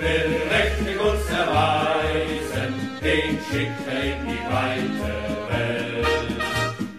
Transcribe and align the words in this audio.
will 0.00 0.30
mächtig 0.50 0.96
uns 1.00 1.26
erweisen, 1.30 2.72
den 3.02 3.38
schickt 3.46 3.86
er 3.94 4.02
in 4.12 4.20
die 4.28 4.44
weite 4.54 5.12
Welt. 5.50 6.06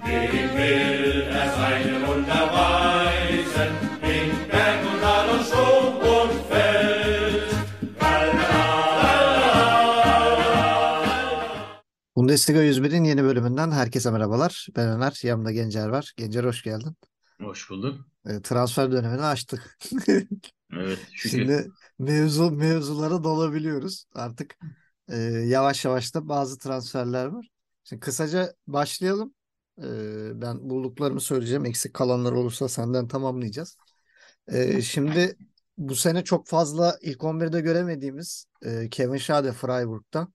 Dem 0.05 0.49
will 0.57 1.21
er 1.39 1.47
seine 1.59 1.96
Wunder 2.07 2.43
weisen, 2.59 3.71
in 4.13 4.29
Berg 4.51 4.81
und 4.91 4.99
Tal 5.01 5.29
und 5.29 5.46
Sturm 5.49 5.96
und 6.17 6.33
Feld. 6.49 7.49
Bundesliga 12.16 12.59
101'in 12.59 13.04
yeni 13.04 13.23
bölümünden 13.23 13.71
herkese 13.71 14.11
merhabalar. 14.11 14.68
Ben 14.75 14.88
Öner, 14.88 15.20
yanımda 15.23 15.52
Gencer 15.52 15.89
var. 15.89 16.13
Gencer 16.18 16.43
hoş 16.43 16.63
geldin. 16.63 16.97
Hoş 17.41 17.70
bulduk. 17.70 18.05
E, 18.25 18.41
transfer 18.41 18.91
dönemini 18.91 19.21
açtık. 19.21 19.77
Evet 20.73 20.99
şükür. 21.13 21.29
Şimdi 21.29 21.71
mevzu 21.99 22.51
mevzulara 22.51 23.23
dalabiliyoruz. 23.23 24.05
Artık 24.14 24.57
e, 25.07 25.18
yavaş 25.21 25.86
yavaş 25.86 26.15
da 26.15 26.29
bazı 26.29 26.57
transferler 26.57 27.25
var. 27.25 27.50
Şimdi 27.83 28.00
kısaca 28.00 28.54
başlayalım. 28.68 29.33
E, 29.77 29.83
ben 30.41 30.69
bulduklarımı 30.69 31.21
söyleyeceğim. 31.21 31.65
Eksik 31.65 31.93
kalanlar 31.93 32.31
olursa 32.31 32.69
senden 32.69 33.08
tamamlayacağız. 33.08 33.77
E, 34.47 34.81
şimdi 34.81 35.36
bu 35.77 35.95
sene 35.95 36.23
çok 36.23 36.47
fazla 36.47 36.97
ilk 37.02 37.23
11'de 37.23 37.61
göremediğimiz 37.61 38.45
e, 38.66 38.89
Kevin 38.89 39.17
Schade 39.17 39.52
Freiburg'dan 39.52 40.33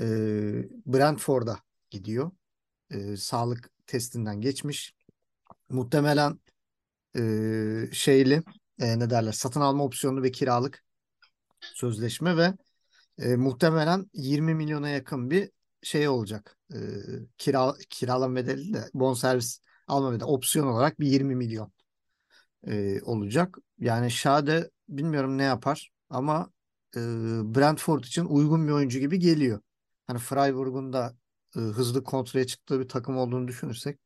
e, 0.00 0.04
Brentford'a 0.86 1.58
gidiyor. 1.90 2.30
E, 2.90 3.16
sağlık 3.16 3.70
testinden 3.86 4.40
geçmiş. 4.40 4.94
Muhtemelen 5.68 6.40
e, 7.16 7.22
şeyli 7.92 8.42
e, 8.80 8.98
ne 8.98 9.10
derler 9.10 9.32
satın 9.32 9.60
alma 9.60 9.84
opsiyonu 9.84 10.22
ve 10.22 10.30
kiralık 10.30 10.84
sözleşme 11.60 12.36
ve 12.36 12.54
e, 13.18 13.36
muhtemelen 13.36 14.06
20 14.14 14.54
milyona 14.54 14.88
yakın 14.88 15.30
bir 15.30 15.50
şey 15.82 16.08
olacak. 16.08 16.58
E, 16.74 16.78
kira 17.38 17.74
kiralama 17.90 18.36
bedeli 18.36 18.74
de 18.74 18.84
bonservis 18.94 19.60
alma 19.86 20.12
bedeli 20.12 20.24
opsiyon 20.24 20.66
olarak 20.66 21.00
bir 21.00 21.06
20 21.06 21.34
milyon 21.34 21.72
e, 22.66 23.02
olacak. 23.02 23.58
Yani 23.78 24.10
Şade 24.10 24.70
bilmiyorum 24.88 25.38
ne 25.38 25.42
yapar 25.42 25.90
ama 26.10 26.50
e, 26.96 27.00
Brentford 27.54 28.04
için 28.04 28.24
uygun 28.24 28.66
bir 28.68 28.72
oyuncu 28.72 28.98
gibi 28.98 29.18
geliyor. 29.18 29.60
Hani 30.06 30.18
Freiburg'un 30.18 30.92
da 30.92 31.16
e, 31.56 31.58
hızlı 31.60 32.04
kontraya 32.04 32.46
çıktığı 32.46 32.80
bir 32.80 32.88
takım 32.88 33.16
olduğunu 33.16 33.48
düşünürsek 33.48 33.98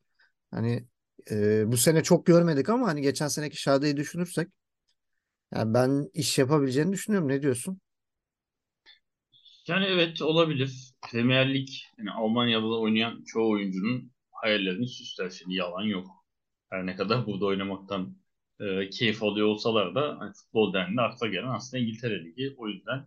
hani 0.51 0.87
e, 1.31 1.65
bu 1.73 1.77
sene 1.77 2.03
çok 2.03 2.27
görmedik 2.27 2.69
ama 2.69 2.87
hani 2.89 3.03
geçen 3.03 3.29
seneki 3.29 3.57
Şade'yi 3.63 3.97
düşünürsek 3.97 4.49
yani 5.55 5.75
ben 5.75 6.11
iş 6.15 6.39
yapabileceğini 6.39 6.93
düşünüyorum. 6.93 7.29
Ne 7.29 7.43
diyorsun? 7.43 7.81
Yani 9.69 9.85
evet 9.87 10.23
olabilir. 10.23 10.93
Premier 11.11 11.55
Lig 11.55 11.69
yani 11.99 12.11
Almanya'da 12.11 12.67
oynayan 12.81 13.25
çoğu 13.25 13.51
oyuncunun 13.51 14.13
hayallerini 14.33 14.89
süsler 14.89 15.31
şimdi 15.31 15.55
yalan 15.55 15.83
yok. 15.83 16.09
Her 16.71 16.87
ne 16.87 16.97
kadar 16.97 17.27
burada 17.27 17.47
oynamaktan 17.47 18.17
e, 18.61 18.91
keyif 18.91 19.23
alıyor 19.23 19.47
olsalar 19.47 19.95
da 19.95 20.17
hani 20.21 20.33
futbol 20.33 20.73
dendiğinde 20.75 21.01
akla 21.03 21.27
gelen 21.29 21.49
aslında 21.49 21.83
İngiltere 21.83 22.25
Ligi. 22.25 22.55
O 22.59 22.69
yüzden 22.69 23.07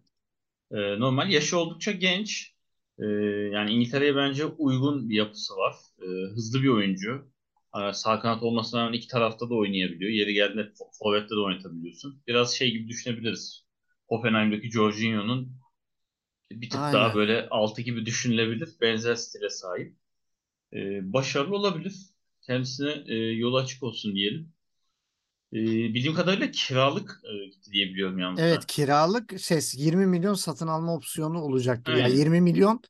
e, 0.72 1.00
normal 1.00 1.32
yaşı 1.32 1.58
oldukça 1.60 1.92
genç. 1.92 2.56
E, 3.00 3.06
yani 3.54 3.72
İngiltere'ye 3.72 4.16
bence 4.16 4.46
uygun 4.46 5.10
bir 5.10 5.16
yapısı 5.16 5.56
var. 5.58 5.76
E, 6.02 6.06
hızlı 6.34 6.64
bir 6.64 6.70
oyuncu. 6.70 7.33
E, 7.76 7.94
sağ 7.94 8.20
kanat 8.20 8.44
olmasına 8.44 8.82
rağmen 8.82 8.94
iki 8.94 9.08
tarafta 9.08 9.50
da 9.50 9.54
oynayabiliyor. 9.56 10.12
Yeri 10.12 10.34
geldiğinde 10.34 10.62
fo- 10.62 10.98
forvette 11.00 11.30
de 11.30 11.40
oynatabiliyorsun. 11.40 12.24
Biraz 12.28 12.56
şey 12.56 12.72
gibi 12.72 12.88
düşünebiliriz. 12.88 13.66
Hoffenheim'deki 14.10 14.72
Jorginho'nun 14.72 15.58
bir 16.52 16.70
tık 16.70 16.80
daha 16.92 17.06
Aynen. 17.10 17.16
böyle 17.16 17.50
altı 17.50 17.82
gibi 17.82 18.06
düşünülebilir. 18.06 18.70
Benzer 18.82 19.16
stile 19.16 19.50
sahip. 19.50 19.96
E, 20.74 21.14
başarılı 21.14 21.56
olabilir. 21.56 21.96
Kendisine 22.42 23.04
e, 23.08 23.16
yolu 23.16 23.58
açık 23.58 23.84
olsun 23.84 24.16
diyelim. 24.16 24.54
E, 25.54 25.58
bildiğim 25.94 26.16
kadarıyla 26.16 26.52
kiralık 26.52 27.22
e, 27.24 27.46
gitti 27.46 27.72
diye 27.72 27.86
biliyorum 27.88 28.20
yalnız 28.20 28.42
Evet 28.42 28.52
ben. 28.52 28.68
kiralık 28.68 29.40
şey 29.40 29.60
20 29.74 30.06
milyon 30.08 30.34
satın 30.34 30.68
alma 30.68 30.96
opsiyonu 30.96 31.42
olacak 31.42 31.86
gibi. 31.86 31.98
Ya 32.00 32.06
Aynen. 32.06 32.08
20 32.08 32.42
milyon 32.42 32.82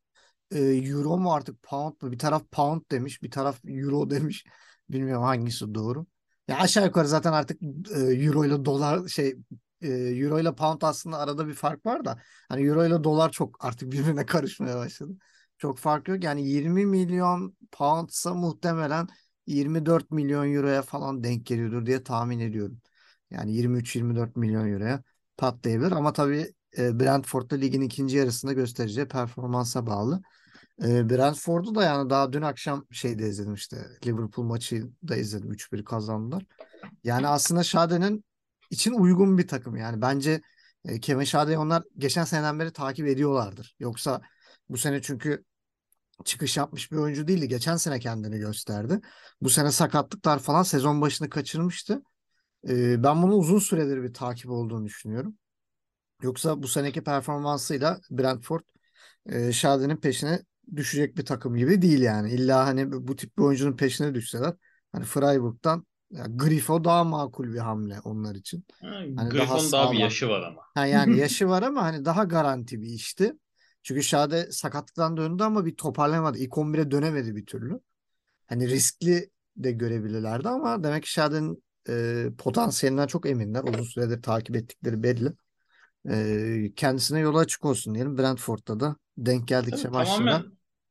e, 0.51 0.59
euro 0.59 1.17
mu 1.17 1.33
artık 1.33 1.63
pound 1.63 1.93
mu? 2.01 2.11
Bir 2.11 2.19
taraf 2.19 2.43
pound 2.51 2.81
demiş, 2.91 3.23
bir 3.23 3.31
taraf 3.31 3.59
euro 3.65 4.09
demiş. 4.09 4.45
Bilmiyorum 4.93 5.23
hangisi 5.23 5.75
doğru. 5.75 6.05
Ya 6.47 6.57
aşağı 6.59 6.85
yukarı 6.85 7.07
zaten 7.07 7.33
artık 7.33 7.61
e, 7.95 7.99
euro 7.99 8.45
ile 8.45 8.65
dolar 8.65 9.07
şey 9.07 9.35
e, 9.81 9.87
euro 9.89 10.39
ile 10.39 10.55
pound 10.55 10.81
aslında 10.81 11.17
arada 11.17 11.47
bir 11.47 11.53
fark 11.53 11.85
var 11.85 12.05
da 12.05 12.19
hani 12.49 12.65
euro 12.67 12.85
ile 12.85 13.03
dolar 13.03 13.31
çok 13.31 13.65
artık 13.65 13.91
birbirine 13.91 14.25
karışmaya 14.25 14.77
başladı. 14.77 15.13
Çok 15.57 15.77
fark 15.79 16.07
yok. 16.07 16.23
Yani 16.23 16.47
20 16.49 16.85
milyon 16.85 17.57
poundsa 17.71 18.33
muhtemelen 18.33 19.07
24 19.47 20.11
milyon 20.11 20.53
euroya 20.53 20.81
falan 20.81 21.23
denk 21.23 21.45
geliyordur 21.45 21.85
diye 21.85 22.03
tahmin 22.03 22.39
ediyorum. 22.39 22.81
Yani 23.31 23.53
23-24 23.53 24.35
milyon 24.35 24.67
euroya 24.67 25.03
patlayabilir 25.37 25.91
ama 25.91 26.13
tabii 26.13 26.53
e, 26.77 26.99
Brentford'da 26.99 27.55
ligin 27.55 27.81
ikinci 27.81 28.17
yarısında 28.17 28.53
göstereceği 28.53 29.07
performansa 29.07 29.87
bağlı. 29.87 30.21
E, 30.81 31.09
Brentford'u 31.09 31.75
da 31.75 31.83
yani 31.83 32.09
daha 32.09 32.33
dün 32.33 32.41
akşam 32.41 32.85
şeyde 32.91 33.27
izledim 33.27 33.53
işte 33.53 33.77
Liverpool 34.05 34.45
maçı 34.45 34.87
da 35.07 35.15
izledim 35.15 35.51
3-1 35.51 35.83
kazandılar. 35.83 36.45
Yani 37.03 37.27
aslında 37.27 37.63
Şade'nin 37.63 38.25
için 38.69 38.93
uygun 38.93 39.37
bir 39.37 39.47
takım 39.47 39.75
yani 39.75 40.01
bence 40.01 40.41
e, 40.85 40.99
Kevin 40.99 41.23
Şade'yi 41.23 41.57
onlar 41.57 41.83
geçen 41.97 42.23
seneden 42.23 42.59
beri 42.59 42.73
takip 42.73 43.07
ediyorlardır. 43.07 43.75
Yoksa 43.79 44.21
bu 44.69 44.77
sene 44.77 45.01
çünkü 45.01 45.43
çıkış 46.25 46.57
yapmış 46.57 46.91
bir 46.91 46.97
oyuncu 46.97 47.27
değildi. 47.27 47.47
Geçen 47.47 47.75
sene 47.75 47.99
kendini 47.99 48.37
gösterdi. 48.37 48.99
Bu 49.41 49.49
sene 49.49 49.71
sakatlıklar 49.71 50.39
falan 50.39 50.63
sezon 50.63 51.01
başını 51.01 51.29
kaçırmıştı. 51.29 52.01
E, 52.69 53.03
ben 53.03 53.23
bunu 53.23 53.35
uzun 53.35 53.59
süredir 53.59 54.03
bir 54.03 54.13
takip 54.13 54.51
olduğunu 54.51 54.85
düşünüyorum. 54.85 55.37
Yoksa 56.21 56.63
bu 56.63 56.67
seneki 56.67 57.03
performansıyla 57.03 57.99
Brentford 58.11 58.63
e, 59.25 59.51
Şadi'nin 59.51 59.97
peşine 59.97 60.43
düşecek 60.75 61.17
bir 61.17 61.25
takım 61.25 61.55
gibi 61.55 61.81
değil 61.81 62.01
yani. 62.01 62.31
İlla 62.31 62.65
hani 62.65 62.91
bu 62.91 63.15
tip 63.15 63.37
bir 63.37 63.43
oyuncunun 63.43 63.77
peşine 63.77 64.13
düşseler 64.13 64.53
hani 64.91 65.05
Freiburg'dan 65.05 65.85
ya 66.11 66.25
Grifo 66.29 66.83
daha 66.83 67.03
makul 67.03 67.53
bir 67.53 67.59
hamle 67.59 67.99
onlar 67.99 68.35
için. 68.35 68.65
Ha, 68.81 68.87
Hani 68.87 69.17
daha 69.17 69.29
Griffon'un 69.29 69.71
daha 69.71 69.91
bir 69.91 69.97
yaşı 69.97 70.29
var 70.29 70.41
ama. 70.41 70.61
Ha 70.75 70.85
yani 70.85 71.17
yaşı 71.19 71.47
var 71.47 71.61
ama 71.63 71.83
hani 71.83 72.05
daha 72.05 72.23
garanti 72.23 72.81
bir 72.81 72.87
işti. 72.87 73.33
Çünkü 73.83 74.03
Şade 74.03 74.51
sakatlıktan 74.51 75.17
döndü 75.17 75.43
ama 75.43 75.65
bir 75.65 75.75
toparlayamadı. 75.75 76.37
İlk 76.37 76.57
11'e 76.57 76.91
dönemedi 76.91 77.35
bir 77.35 77.45
türlü. 77.45 77.79
Hani 78.47 78.69
riskli 78.69 79.29
de 79.57 79.71
görebilirlerdi 79.71 80.49
ama 80.49 80.83
demek 80.83 81.03
ki 81.03 81.11
Şade'nin 81.11 81.63
e, 81.89 82.25
potansiyelinden 82.37 83.07
çok 83.07 83.25
eminler. 83.25 83.63
Uzun 83.63 83.83
süredir 83.83 84.21
takip 84.21 84.55
ettikleri 84.55 85.03
belli. 85.03 85.33
E, 86.09 86.71
kendisine 86.75 87.19
yolu 87.19 87.37
açık 87.37 87.65
olsun 87.65 87.95
diyelim. 87.95 88.17
Brentford'da 88.17 88.79
da 88.79 88.95
denk 89.17 89.47
geldikçe 89.47 89.83
Tabii 89.83 89.93
maçlara 89.93 90.43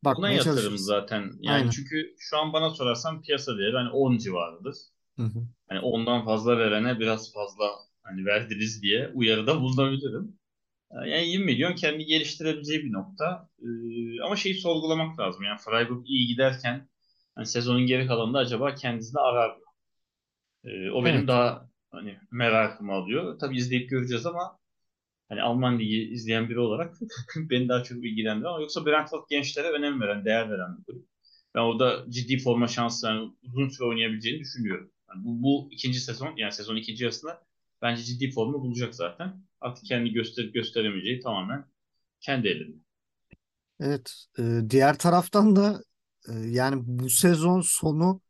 tamamen 0.04 0.16
buna 0.16 0.28
bakmaya 0.28 0.34
yatırım 0.34 0.78
zaten. 0.78 1.32
Yani 1.40 1.54
Aynen. 1.56 1.70
çünkü 1.70 2.14
şu 2.18 2.38
an 2.38 2.52
bana 2.52 2.70
sorarsan 2.70 3.22
piyasa 3.22 3.58
değeri 3.58 3.76
hani 3.76 3.90
10 3.90 4.18
civarıdır. 4.18 4.76
Hı 5.16 5.22
hı. 5.22 5.46
Hani 5.68 5.80
ondan 5.80 6.24
fazla 6.24 6.58
verene 6.58 6.98
biraz 7.00 7.32
fazla 7.32 7.64
hani 8.02 8.26
verdiniz 8.26 8.82
diye 8.82 9.08
uyarıda 9.14 9.60
bulunabilirim. 9.60 10.38
Yani 10.92 11.28
20 11.28 11.44
milyon 11.44 11.74
kendi 11.74 12.04
geliştirebileceği 12.04 12.84
bir 12.84 12.92
nokta. 12.92 13.48
Ee, 13.62 14.22
ama 14.24 14.36
şeyi 14.36 14.54
sorgulamak 14.54 15.18
lazım. 15.20 15.44
Yani 15.44 15.58
Freiburg 15.58 16.04
iyi 16.06 16.26
giderken 16.26 16.88
hani 17.34 17.46
sezonun 17.46 17.86
geri 17.86 18.06
kalanında 18.06 18.38
acaba 18.38 18.74
kendisini 18.74 19.20
arar 19.20 19.50
mı? 19.56 19.62
Ee, 20.64 20.90
o 20.90 21.04
benim 21.04 21.16
Evet. 21.18 21.28
daha 21.28 21.68
hani 21.90 22.18
merakımı 22.30 22.92
alıyor. 22.92 23.38
Tabii 23.38 23.56
izleyip 23.56 23.90
göreceğiz 23.90 24.26
ama 24.26 24.58
hani 25.32 25.42
Alman 25.42 25.78
Ligi 25.78 26.08
izleyen 26.12 26.48
biri 26.48 26.58
olarak 26.58 26.94
beni 27.36 27.68
daha 27.68 27.82
çok 27.82 28.04
ilgilendiriyor. 28.04 28.50
Ama 28.50 28.60
yoksa 28.60 28.86
Brentford 28.86 29.22
gençlere 29.30 29.68
önem 29.68 30.00
veren, 30.00 30.24
değer 30.24 30.50
veren 30.50 30.78
bir 30.78 30.84
kulüp. 30.84 31.06
Ben 31.54 31.60
orada 31.60 32.04
ciddi 32.08 32.38
forma 32.38 32.68
şansı 32.68 33.08
uzun 33.42 33.68
süre 33.68 33.88
oynayabileceğini 33.88 34.40
düşünüyorum. 34.40 34.90
Yani 35.08 35.24
bu, 35.24 35.42
bu 35.42 35.68
ikinci 35.72 36.00
sezon 36.00 36.34
yani 36.36 36.52
sezon 36.52 36.76
ikinci 36.76 37.04
yarısında 37.04 37.42
bence 37.82 38.02
ciddi 38.02 38.30
formu 38.30 38.62
bulacak 38.62 38.94
zaten. 38.94 39.42
Artık 39.60 39.84
kendi 39.84 40.12
gösterip 40.12 40.54
gösteremeyeceği 40.54 41.20
tamamen 41.20 41.64
kendi 42.20 42.48
elinde. 42.48 42.76
Evet. 43.80 44.26
e, 44.38 44.42
diğer 44.70 44.98
taraftan 44.98 45.56
da 45.56 45.82
e, 46.28 46.32
yani 46.32 46.82
bu 46.86 47.10
sezon 47.10 47.60
sonu 47.60 48.20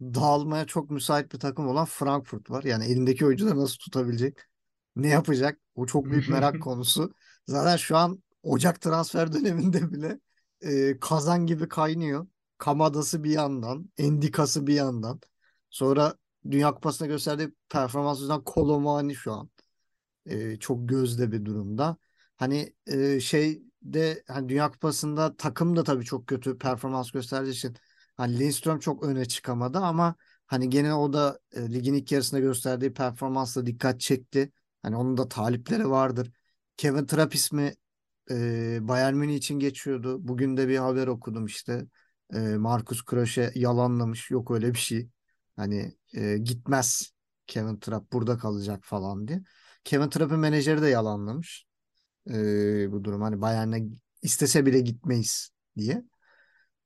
dağılmaya 0.00 0.66
çok 0.66 0.90
müsait 0.90 1.32
bir 1.32 1.38
takım 1.38 1.68
olan 1.68 1.84
Frankfurt 1.84 2.50
var. 2.50 2.64
Yani 2.64 2.84
elindeki 2.84 3.26
oyuncuları 3.26 3.58
nasıl 3.58 3.78
tutabilecek? 3.78 4.51
Ne 4.96 5.08
yapacak? 5.08 5.58
O 5.74 5.86
çok 5.86 6.10
büyük 6.10 6.28
merak 6.28 6.60
konusu. 6.60 7.14
Zaten 7.46 7.76
şu 7.76 7.96
an 7.96 8.22
Ocak 8.42 8.80
transfer 8.80 9.32
döneminde 9.32 9.92
bile 9.92 10.20
e, 10.60 10.98
kazan 11.00 11.46
gibi 11.46 11.68
kaynıyor. 11.68 12.26
Kamadası 12.58 13.24
bir 13.24 13.30
yandan, 13.30 13.90
Endikası 13.98 14.66
bir 14.66 14.74
yandan. 14.74 15.20
Sonra 15.70 16.14
Dünya 16.50 16.74
Kupası'nda 16.74 17.08
gösterdiği 17.08 17.52
performans 17.68 18.18
yüzünden 18.18 18.44
Kolomani 18.44 19.14
şu 19.14 19.32
an 19.32 19.50
e, 20.26 20.56
çok 20.58 20.88
gözde 20.88 21.32
bir 21.32 21.44
durumda. 21.44 21.96
hani 22.36 22.74
e, 22.86 23.20
şeyde 23.20 24.22
hani 24.28 24.48
Dünya 24.48 24.70
Kupası'nda 24.70 25.36
takım 25.36 25.76
da 25.76 25.84
tabii 25.84 26.04
çok 26.04 26.26
kötü 26.26 26.58
performans 26.58 27.10
gösterdiği 27.10 27.50
için 27.50 27.76
hani 28.16 28.38
Lindström 28.38 28.78
çok 28.78 29.04
öne 29.04 29.24
çıkamadı 29.24 29.78
ama 29.78 30.14
hani 30.46 30.70
gene 30.70 30.94
o 30.94 31.12
da 31.12 31.38
e, 31.52 31.72
ligin 31.72 31.94
ilk 31.94 32.12
yarısında 32.12 32.40
gösterdiği 32.40 32.92
performansla 32.92 33.66
dikkat 33.66 34.00
çekti. 34.00 34.52
Hani 34.82 34.96
onun 34.96 35.16
da 35.16 35.28
talipleri 35.28 35.90
vardır. 35.90 36.32
Kevin 36.76 37.06
Trapp 37.06 37.34
ismi 37.34 37.74
e, 38.30 38.78
Bayern 38.88 39.14
Münih 39.14 39.36
için 39.36 39.58
geçiyordu. 39.58 40.28
Bugün 40.28 40.56
de 40.56 40.68
bir 40.68 40.78
haber 40.78 41.06
okudum 41.06 41.46
işte. 41.46 41.86
E, 42.34 42.38
Marcus 42.38 43.04
Krösche 43.04 43.52
yalanlamış. 43.54 44.30
Yok 44.30 44.50
öyle 44.50 44.74
bir 44.74 44.78
şey. 44.78 45.08
Hani 45.56 45.94
e, 46.14 46.38
gitmez 46.38 47.12
Kevin 47.46 47.76
Trapp 47.76 48.12
burada 48.12 48.38
kalacak 48.38 48.80
falan 48.84 49.28
diye. 49.28 49.42
Kevin 49.84 50.08
Trapp'ın 50.08 50.38
menajeri 50.38 50.82
de 50.82 50.88
yalanlamış. 50.88 51.66
E, 52.30 52.92
bu 52.92 53.04
durum 53.04 53.22
hani 53.22 53.40
Bayern'e 53.40 53.82
istese 54.22 54.66
bile 54.66 54.80
gitmeyiz 54.80 55.50
diye. 55.76 56.04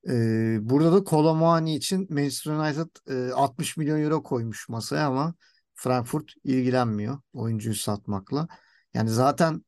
E, 0.08 0.58
burada 0.60 0.92
da 0.92 1.04
Kolomuani 1.04 1.76
için 1.76 2.06
Manchester 2.10 2.52
United 2.52 2.88
e, 3.30 3.32
60 3.32 3.76
milyon 3.76 4.00
euro 4.00 4.22
koymuş 4.22 4.68
masaya 4.68 5.06
ama 5.06 5.34
Frankfurt 5.76 6.32
ilgilenmiyor 6.44 7.18
oyuncuyu 7.32 7.74
satmakla. 7.74 8.48
Yani 8.94 9.10
zaten 9.10 9.64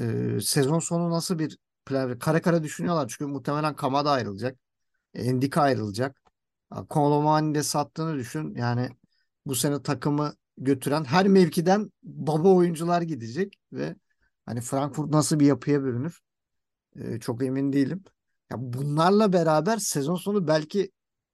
e, 0.00 0.38
sezon 0.40 0.78
sonu 0.78 1.10
nasıl 1.10 1.38
bir 1.38 1.58
plan, 1.86 2.18
kare 2.18 2.40
kare 2.40 2.62
düşünüyorlar 2.62 3.08
çünkü 3.08 3.26
muhtemelen 3.26 3.76
Kamada 3.76 4.10
ayrılacak. 4.10 4.58
Endika 5.14 5.62
ayrılacak. 5.62 6.20
Kolomani 6.88 7.54
de 7.54 7.62
sattığını 7.62 8.18
düşün. 8.18 8.54
Yani 8.54 8.88
bu 9.46 9.54
sene 9.54 9.82
takımı 9.82 10.34
götüren 10.58 11.04
her 11.04 11.28
mevkiden 11.28 11.92
baba 12.02 12.48
oyuncular 12.54 13.02
gidecek 13.02 13.58
ve 13.72 13.96
hani 14.46 14.60
Frankfurt 14.60 15.10
nasıl 15.10 15.40
bir 15.40 15.46
yapıya 15.46 15.84
bürünür 15.84 16.20
e, 16.96 17.20
çok 17.20 17.44
emin 17.44 17.72
değilim. 17.72 18.04
Ya 18.50 18.56
bunlarla 18.60 19.32
beraber 19.32 19.76
sezon 19.76 20.16
sonu 20.16 20.48
belki 20.48 20.92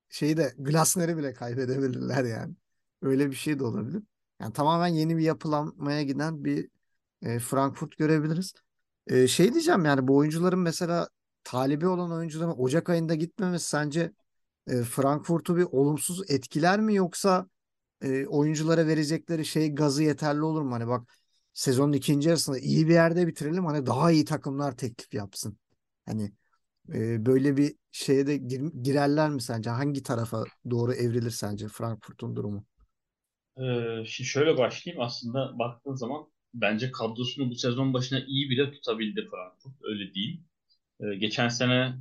şeyi 0.08 0.36
de 0.36 0.54
Glasner'i 0.58 1.16
bile 1.16 1.32
kaybedebilirler 1.32 2.24
yani. 2.24 2.54
Öyle 3.04 3.30
bir 3.30 3.36
şey 3.36 3.58
de 3.58 3.64
olabilir. 3.64 4.02
Yani 4.40 4.52
tamamen 4.52 4.86
yeni 4.88 5.16
bir 5.16 5.22
yapılanmaya 5.22 6.02
giden 6.02 6.44
bir 6.44 6.68
e, 7.22 7.38
Frankfurt 7.38 7.98
görebiliriz. 7.98 8.54
E, 9.06 9.28
şey 9.28 9.52
diyeceğim 9.52 9.84
yani 9.84 10.08
bu 10.08 10.16
oyuncuların 10.16 10.58
mesela 10.58 11.08
talibi 11.44 11.86
olan 11.86 12.12
oyuncuların 12.12 12.54
Ocak 12.58 12.90
ayında 12.90 13.14
gitmemesi 13.14 13.68
sence 13.68 14.12
e, 14.68 14.82
Frankfurt'u 14.82 15.56
bir 15.56 15.62
olumsuz 15.64 16.30
etkiler 16.30 16.80
mi 16.80 16.94
yoksa 16.94 17.48
e, 18.02 18.26
oyunculara 18.26 18.86
verecekleri 18.86 19.46
şey 19.46 19.74
gazı 19.74 20.02
yeterli 20.02 20.42
olur 20.42 20.62
mu? 20.62 20.72
Hani 20.74 20.88
bak 20.88 21.18
sezonun 21.54 21.92
ikinci 21.92 22.28
yarısında 22.28 22.58
iyi 22.58 22.88
bir 22.88 22.92
yerde 22.92 23.26
bitirelim 23.26 23.66
hani 23.66 23.86
daha 23.86 24.12
iyi 24.12 24.24
takımlar 24.24 24.76
teklif 24.76 25.14
yapsın. 25.14 25.58
Hani 26.06 26.32
e, 26.94 27.26
böyle 27.26 27.56
bir 27.56 27.76
şeye 27.92 28.26
de 28.26 28.36
gir, 28.36 28.60
girerler 28.82 29.30
mi 29.30 29.42
sence? 29.42 29.70
Hangi 29.70 30.02
tarafa 30.02 30.44
doğru 30.70 30.94
evrilir 30.94 31.30
sence 31.30 31.68
Frankfurt'un 31.68 32.36
durumu? 32.36 32.64
Ee, 33.58 34.04
şimdi 34.06 34.28
şöyle 34.28 34.58
başlayayım. 34.58 35.02
Aslında 35.02 35.58
baktığın 35.58 35.94
zaman 35.94 36.26
bence 36.54 36.90
kadrosunu 36.92 37.50
bu 37.50 37.54
sezon 37.54 37.94
başına 37.94 38.20
iyi 38.26 38.50
bile 38.50 38.72
tutabildi 38.72 39.28
Frankfurt. 39.30 39.82
Öyle 39.82 40.14
değil. 40.14 40.40
Ee, 41.00 41.14
geçen 41.14 41.48
sene 41.48 41.94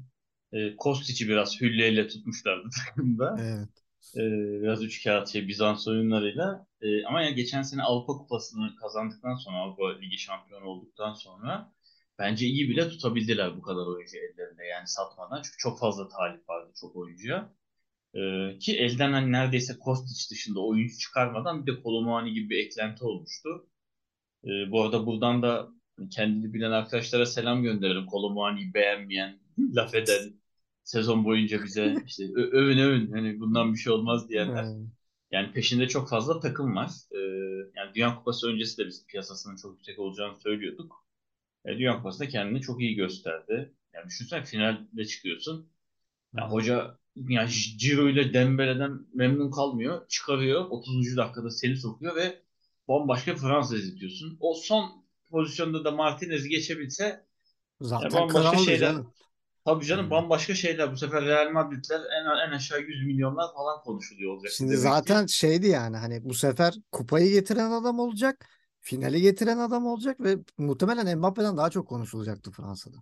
e, 0.53 0.75
Kostic'i 0.75 1.29
biraz 1.29 1.61
hülleyle 1.61 2.07
tutmuşlardı 2.07 2.69
takımda. 2.87 3.37
Evet. 3.39 3.69
Ee, 4.17 4.61
biraz 4.61 4.83
üç 4.83 5.03
kağıt 5.03 5.29
şey 5.29 5.47
Bizans 5.47 5.87
oyunlarıyla. 5.87 6.67
Ee, 6.81 7.05
ama 7.05 7.21
ya 7.21 7.29
geçen 7.31 7.61
sene 7.61 7.83
Avrupa 7.83 8.13
Kupası'nı 8.13 8.75
kazandıktan 8.75 9.35
sonra 9.35 9.57
Avrupa 9.57 9.97
Ligi 9.99 10.17
şampiyonu 10.17 10.65
olduktan 10.65 11.13
sonra 11.13 11.73
bence 12.19 12.45
iyi 12.45 12.69
bile 12.69 12.89
tutabildiler 12.89 13.57
bu 13.57 13.61
kadar 13.61 13.85
oyuncu 13.85 14.17
ellerinde 14.17 14.63
yani 14.65 14.87
satmadan. 14.87 15.41
Çünkü 15.41 15.57
çok 15.57 15.79
fazla 15.79 16.07
talip 16.07 16.49
vardı 16.49 16.71
çok 16.81 16.95
oyuncuya. 16.95 17.53
Ee, 18.15 18.59
ki 18.59 18.77
elden 18.77 19.13
hani 19.13 19.31
neredeyse 19.31 19.79
Kostic 19.79 20.31
dışında 20.31 20.59
oyuncu 20.59 20.97
çıkarmadan 20.97 21.65
bir 21.67 21.73
de 21.73 21.81
Kolomani 21.81 22.33
gibi 22.33 22.49
bir 22.49 22.65
eklenti 22.65 23.05
olmuştu. 23.05 23.67
Ee, 24.45 24.71
bu 24.71 24.83
arada 24.83 25.05
buradan 25.05 25.41
da 25.43 25.69
kendini 26.11 26.53
bilen 26.53 26.71
arkadaşlara 26.71 27.25
selam 27.25 27.63
gönderirim. 27.63 28.05
Kolomani'yi 28.05 28.73
beğenmeyen, 28.73 29.39
laf 29.59 29.95
eden, 29.95 30.41
sezon 30.83 31.25
boyunca 31.25 31.63
bize 31.63 32.03
işte 32.07 32.23
övün 32.35 32.77
övün 32.77 33.11
hani 33.11 33.39
bundan 33.39 33.73
bir 33.73 33.77
şey 33.79 33.93
olmaz 33.93 34.29
diyenler. 34.29 34.65
Hmm. 34.65 34.87
Yani 35.31 35.53
peşinde 35.53 35.87
çok 35.87 36.09
fazla 36.09 36.39
takım 36.39 36.75
var. 36.75 36.91
Ee, 37.11 37.17
yani 37.75 37.95
Dünya 37.95 38.15
Kupası 38.15 38.49
öncesi 38.49 38.77
de 38.77 38.87
biz 38.87 39.07
piyasasının 39.07 39.55
çok 39.55 39.73
yüksek 39.75 39.99
olacağını 39.99 40.35
söylüyorduk. 40.41 41.05
E, 41.65 41.77
Dünya 41.77 41.97
Kupası'nda 41.97 42.29
kendini 42.29 42.61
çok 42.61 42.81
iyi 42.81 42.95
gösterdi. 42.95 43.73
Yani 43.93 44.07
düşünsene 44.07 44.45
finalde 44.45 45.05
çıkıyorsun. 45.05 45.69
Ya 46.37 46.43
Evet. 46.43 46.51
hoca 46.51 46.99
yani 47.15 47.49
Ciro 47.51 48.09
ile 48.09 48.33
Dembele'den 48.33 48.99
memnun 49.13 49.51
kalmıyor. 49.51 50.07
Çıkarıyor. 50.07 50.65
30. 50.69 51.17
dakikada 51.17 51.49
seni 51.51 51.77
sokuyor 51.77 52.15
ve 52.15 52.41
bambaşka 52.87 53.35
Fransa 53.35 53.75
izletiyorsun. 53.75 54.37
O 54.39 54.53
son 54.53 55.05
pozisyonda 55.31 55.85
da 55.85 55.91
Martinez'i 55.91 56.49
geçebilse 56.49 57.25
Zaten 57.81 58.13
bambaşka 58.13 58.41
kraldı 58.41 58.63
şeyler. 58.65 58.79
canım. 58.79 59.13
Tabii 59.65 59.85
canım 59.85 60.03
Hmm. 60.05 60.11
bambaşka 60.11 60.55
şeyler. 60.55 60.91
Bu 60.91 60.97
sefer 60.97 61.25
Real 61.25 61.51
Madrid'ler 61.51 61.99
en, 61.99 62.49
en 62.49 62.55
aşağı 62.55 62.81
100 62.81 63.05
milyonlar 63.05 63.53
falan 63.53 63.81
konuşuluyor 63.83 64.33
olacak. 64.33 64.51
Şimdi 64.51 64.71
demek 64.71 64.81
ki. 64.83 64.83
zaten 64.83 65.25
şeydi 65.25 65.67
yani 65.67 65.97
hani 65.97 66.25
bu 66.25 66.33
sefer 66.33 66.73
kupayı 66.91 67.31
getiren 67.31 67.71
adam 67.71 67.99
olacak. 67.99 68.45
Finali 68.79 69.21
getiren 69.21 69.57
adam 69.57 69.85
olacak 69.85 70.19
ve 70.19 70.37
muhtemelen 70.57 71.17
Mbappe'den 71.17 71.57
daha 71.57 71.69
çok 71.69 71.87
konuşulacaktı 71.87 72.51
Fransa'da. 72.51 72.97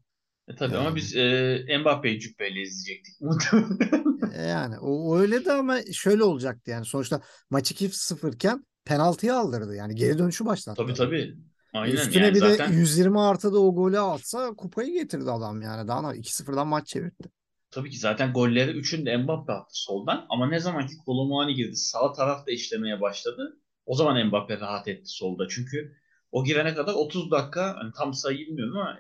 E 0.47 0.55
tabii 0.55 0.77
ama 0.77 0.85
Yani. 0.87 0.95
biz 0.95 1.15
e, 1.15 1.77
Mbappe'yi 1.81 2.19
cübbeyle 2.19 2.61
izleyecektik 2.61 3.21
muhtemelen. 3.21 4.21
E 4.35 4.41
Yani 4.41 4.79
o 4.79 5.17
öyle 5.17 5.45
de 5.45 5.51
ama 5.53 5.77
şöyle 5.93 6.23
olacaktı 6.23 6.71
yani 6.71 6.85
sonuçta 6.85 7.21
maç 7.49 7.71
2-0 7.71 8.33
iken 8.33 8.65
penaltıyı 8.85 9.35
aldırdı. 9.35 9.75
Yani 9.75 9.95
geri 9.95 10.17
dönüşü 10.17 10.45
başlattı. 10.45 10.81
Tabii 10.83 10.93
tabii. 10.93 11.35
Aynen 11.73 11.93
Üstüne 11.95 12.23
yani 12.23 12.35
bir 12.35 12.41
de 12.41 12.57
zaten 12.57 12.71
120 12.71 13.19
artıda 13.19 13.59
o 13.59 13.75
golü 13.75 13.99
atsa 13.99 14.53
kupayı 14.53 14.93
getirdi 14.93 15.31
adam 15.31 15.61
yani. 15.61 15.87
Daha 15.87 16.11
ne 16.11 16.17
2-0'dan 16.17 16.67
maç 16.67 16.87
çevirdi. 16.87 17.31
tabii 17.71 17.89
ki 17.89 17.97
zaten 17.99 18.33
golleri 18.33 18.71
üçünü 18.71 19.05
de 19.05 19.17
Mbappe 19.17 19.53
attı 19.53 19.73
soldan 19.81 20.25
ama 20.29 20.47
ne 20.49 20.59
zaman 20.59 20.87
ki 20.87 20.93
Kolomani 21.05 21.55
girdi 21.55 21.75
sağ 21.75 22.11
tarafta 22.13 22.51
işlemeye 22.51 23.01
başladı. 23.01 23.59
O 23.85 23.95
zaman 23.95 24.27
Mbappe 24.27 24.59
rahat 24.59 24.87
etti 24.87 25.09
solda. 25.09 25.47
Çünkü 25.49 25.95
o 26.31 26.43
girene 26.43 26.75
kadar 26.75 26.93
30 26.93 27.31
dakika 27.31 27.75
hani 27.79 27.91
tam 27.97 28.13
sayı 28.13 28.37
bilmiyorum 28.39 28.77
ama 28.77 28.97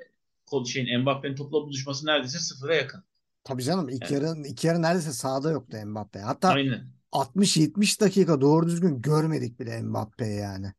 kol 0.51 0.65
şeyin 0.65 1.01
Mbappe'nin 1.01 1.35
topla 1.35 1.57
buluşması 1.57 2.05
neredeyse 2.05 2.39
sıfıra 2.39 2.75
yakın. 2.75 3.03
Tabii 3.43 3.63
canım 3.63 3.89
ilk 3.89 4.11
Yani 4.11 4.25
yarı 4.25 4.47
ilk 4.47 4.63
yarı 4.63 4.81
neredeyse 4.81 5.11
sahada 5.11 5.51
yoktu 5.51 5.77
Mbappe. 5.85 6.19
Hatta 6.19 6.49
aynen. 6.49 6.87
60-70 7.11 8.01
dakika 8.01 8.41
doğru 8.41 8.67
düzgün 8.67 9.01
görmedik 9.01 9.59
bile 9.59 9.81
Mbappe'yi 9.81 10.39
yani. 10.39 10.73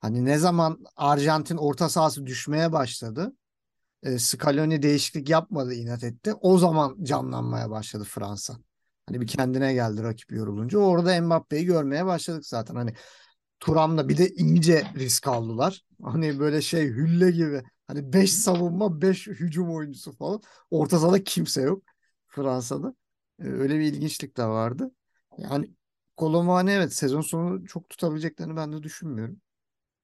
Hani 0.00 0.24
ne 0.24 0.38
zaman 0.38 0.84
Arjantin 0.96 1.56
orta 1.56 1.88
sahası 1.88 2.26
düşmeye 2.26 2.72
başladı. 2.72 3.32
E, 4.02 4.18
Scaloni 4.18 4.82
değişiklik 4.82 5.28
yapmadı 5.28 5.74
inat 5.74 6.04
etti. 6.04 6.34
O 6.40 6.58
zaman 6.58 7.04
canlanmaya 7.04 7.70
başladı 7.70 8.04
Fransa. 8.04 8.56
Hani 9.06 9.20
bir 9.20 9.26
kendine 9.26 9.74
geldi 9.74 10.02
rakip 10.02 10.32
yorulunca. 10.32 10.78
Orada 10.78 11.20
Mbappe'yi 11.20 11.64
görmeye 11.64 12.06
başladık 12.06 12.46
zaten. 12.46 12.74
Hani 12.74 12.94
Turam'la 13.60 14.08
bir 14.08 14.16
de 14.16 14.28
iyice 14.28 14.86
risk 14.96 15.28
aldılar. 15.28 15.84
Hani 16.02 16.38
böyle 16.38 16.62
şey 16.62 16.88
hülle 16.88 17.30
gibi. 17.30 17.62
Hani 17.88 18.14
5 18.14 18.34
savunma 18.34 19.02
5 19.02 19.28
hücum 19.28 19.74
oyuncusu 19.76 20.12
falan. 20.12 20.42
Orta 20.72 21.00
sahada 21.00 21.24
kimse 21.24 21.62
yok 21.62 21.84
Fransa'da. 22.28 22.94
E, 23.40 23.44
öyle 23.48 23.80
bir 23.80 23.84
ilginçlik 23.84 24.38
de 24.38 24.44
vardı. 24.46 24.92
Yani 25.38 25.70
Kolomani 26.16 26.70
evet 26.70 26.94
sezon 26.94 27.20
sonu 27.20 27.66
çok 27.66 27.90
tutabileceklerini 27.90 28.56
ben 28.56 28.72
de 28.72 28.84
düşünmüyorum. 28.84 29.40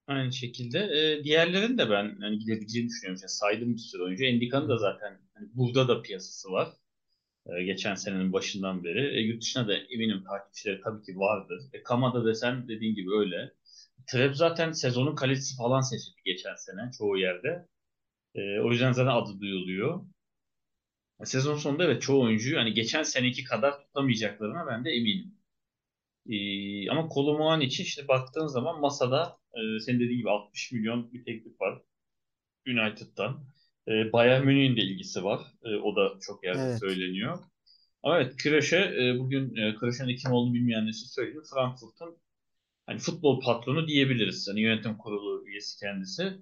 Aynı 0.07 0.33
şekilde. 0.33 0.79
E, 0.79 1.25
diğerlerini 1.25 1.79
de 1.79 1.91
ben 1.91 2.17
hani 2.21 2.39
gidebileceğini 2.39 2.89
düşünüyorum. 2.89 3.21
Yani 3.23 3.29
saydım 3.31 3.73
bir 3.75 3.79
sürü 3.79 4.03
oyuncu. 4.03 4.25
Endika'nın 4.25 4.69
da 4.69 4.79
zaten 4.79 5.21
hani 5.35 5.49
burada 5.55 5.89
da 5.89 6.03
piyasası 6.03 6.51
var. 6.53 6.69
E, 7.47 7.65
geçen 7.65 7.95
senenin 7.95 8.35
başından 8.35 8.85
beri. 8.85 9.19
E, 9.19 9.21
yurt 9.23 9.43
dışına 9.43 9.69
da 9.69 9.75
eminim 9.77 10.25
takipçileri 10.25 10.81
tabii 10.81 11.05
ki 11.07 11.19
vardır. 11.19 11.61
E, 11.73 11.83
Kamada 11.83 12.27
desen 12.27 12.69
dediğin 12.69 12.95
gibi 12.95 13.11
öyle. 13.19 13.53
Trap 14.07 14.37
zaten 14.37 14.73
sezonun 14.73 15.15
kalecisi 15.17 15.57
falan 15.57 15.81
seçildi 15.81 16.21
geçen 16.25 16.55
sene 16.55 16.91
çoğu 16.99 17.19
yerde. 17.19 17.69
E, 18.35 18.61
o 18.61 18.73
yüzden 18.73 18.93
zaten 18.93 19.13
adı 19.13 19.41
duyuluyor. 19.41 20.01
Sezon 21.25 21.57
sonunda 21.57 21.85
evet 21.85 22.03
çoğu 22.03 22.23
oyuncuyu 22.23 22.59
hani 22.59 22.75
geçen 22.75 23.03
seneki 23.03 23.45
kadar 23.45 23.81
tutamayacaklarına 23.81 24.67
ben 24.67 24.85
de 24.85 24.91
eminim. 24.91 25.35
E, 26.31 26.91
ama 26.91 27.09
Kolomuani 27.09 27.65
için 27.65 27.85
işte 27.85 28.09
baktığın 28.09 28.47
zaman 28.47 28.81
masada 28.81 29.39
e, 29.55 29.81
senin 29.81 30.01
dediğin 30.01 30.19
gibi 30.19 30.31
60 30.31 30.73
milyon 30.73 31.13
bir 31.13 31.25
teklif 31.25 31.61
var 31.61 31.83
United'dan. 32.69 33.47
E, 33.89 34.13
Bayern 34.13 34.45
Münih'in 34.47 34.77
de 34.77 34.81
ilgisi 34.83 35.25
var. 35.25 35.41
E, 35.65 35.77
o 35.77 35.97
da 35.97 36.19
çok 36.21 36.45
yerde 36.45 36.61
Evet. 36.63 36.81
söyleniyor. 36.81 37.39
Ama 38.03 38.21
evet 38.21 38.37
Krösche 38.37 38.77
e, 38.79 39.19
bugün 39.19 39.57
e, 39.57 39.75
Krösche'nin 39.77 40.17
kim 40.17 40.33
olduğunu 40.33 40.55
bilmeyenler 40.55 40.91
için 40.91 41.07
söyleyeyim. 41.07 41.43
Frankfurt'un 41.55 42.19
hani 42.87 42.99
futbol 42.99 43.41
patronu 43.41 43.89
diyebiliriz. 43.89 44.49
Hani 44.49 44.61
yönetim 44.61 44.97
kurulu 44.97 45.47
üyesi 45.47 45.81
kendisi. 45.81 46.39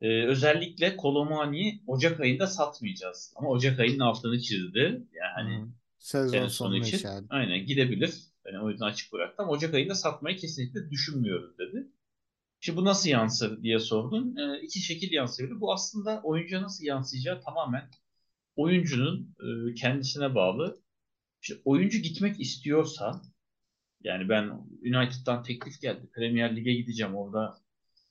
Ee, 0.00 0.26
özellikle 0.26 0.96
Kolomani'yi 0.96 1.82
Ocak 1.86 2.20
ayında 2.20 2.46
satmayacağız. 2.46 3.32
Ama 3.36 3.48
Ocak 3.48 3.80
ayının 3.80 3.98
altını 3.98 4.40
çizdi. 4.40 5.02
Yani 5.12 5.62
Hı. 5.62 5.68
Sezon 5.98 6.30
sene 6.30 6.48
sonu 6.48 6.76
için. 6.76 6.96
işaret. 6.96 7.24
Aynen 7.30 7.66
gidebilir. 7.66 8.14
Yani 8.46 8.64
o 8.64 8.70
yüzden 8.70 8.86
açık 8.86 9.12
bıraktım. 9.12 9.48
Ocak 9.48 9.74
ayında 9.74 9.94
satmayı 9.94 10.36
kesinlikle 10.36 10.90
düşünmüyoruz 10.90 11.58
dedi. 11.58 11.86
Şimdi 12.60 12.78
bu 12.78 12.84
nasıl 12.84 13.10
yansır 13.10 13.62
diye 13.62 13.78
sordun. 13.78 14.36
Ee, 14.36 14.60
iki 14.60 14.78
şekil 14.78 15.12
yansıyabilir. 15.12 15.60
Bu 15.60 15.72
aslında 15.72 16.20
oyuncuya 16.24 16.62
nasıl 16.62 16.84
yansıyacağı 16.84 17.40
tamamen 17.40 17.90
oyuncunun 18.56 19.36
e, 19.40 19.74
kendisine 19.74 20.34
bağlı. 20.34 20.80
İşte 21.42 21.54
oyuncu 21.64 21.98
gitmek 21.98 22.40
istiyorsa 22.40 23.22
yani 24.04 24.28
ben 24.28 24.44
United'dan 24.82 25.42
teklif 25.42 25.80
geldi. 25.80 26.10
Premier 26.14 26.56
Lig'e 26.56 26.74
gideceğim 26.74 27.14
orada 27.14 27.58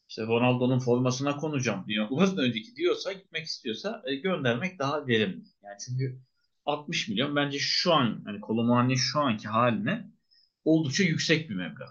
işte 0.10 0.22
Ronaldo'nun 0.24 0.80
formasına 0.80 1.38
konacağım 1.38 1.86
diyor. 1.88 2.10
Bundan 2.10 2.38
önceki 2.38 2.76
diyorsa 2.76 3.14
gitmek 3.14 3.46
istiyorsa 3.46 4.04
e, 4.06 4.16
göndermek 4.16 4.80
daha 4.80 5.08
verimli. 5.08 5.46
Yani 5.64 5.78
çünkü 5.86 6.20
60 6.66 7.08
milyon 7.08 7.36
bence 7.36 7.60
şu 7.60 7.94
an 7.94 8.22
hani 8.26 8.40
Kolomani 8.40 8.98
şu 8.98 9.20
anki 9.20 9.48
haline 9.48 10.12
oldukça 10.66 11.04
yüksek 11.04 11.50
bir 11.50 11.56
meblağ. 11.56 11.90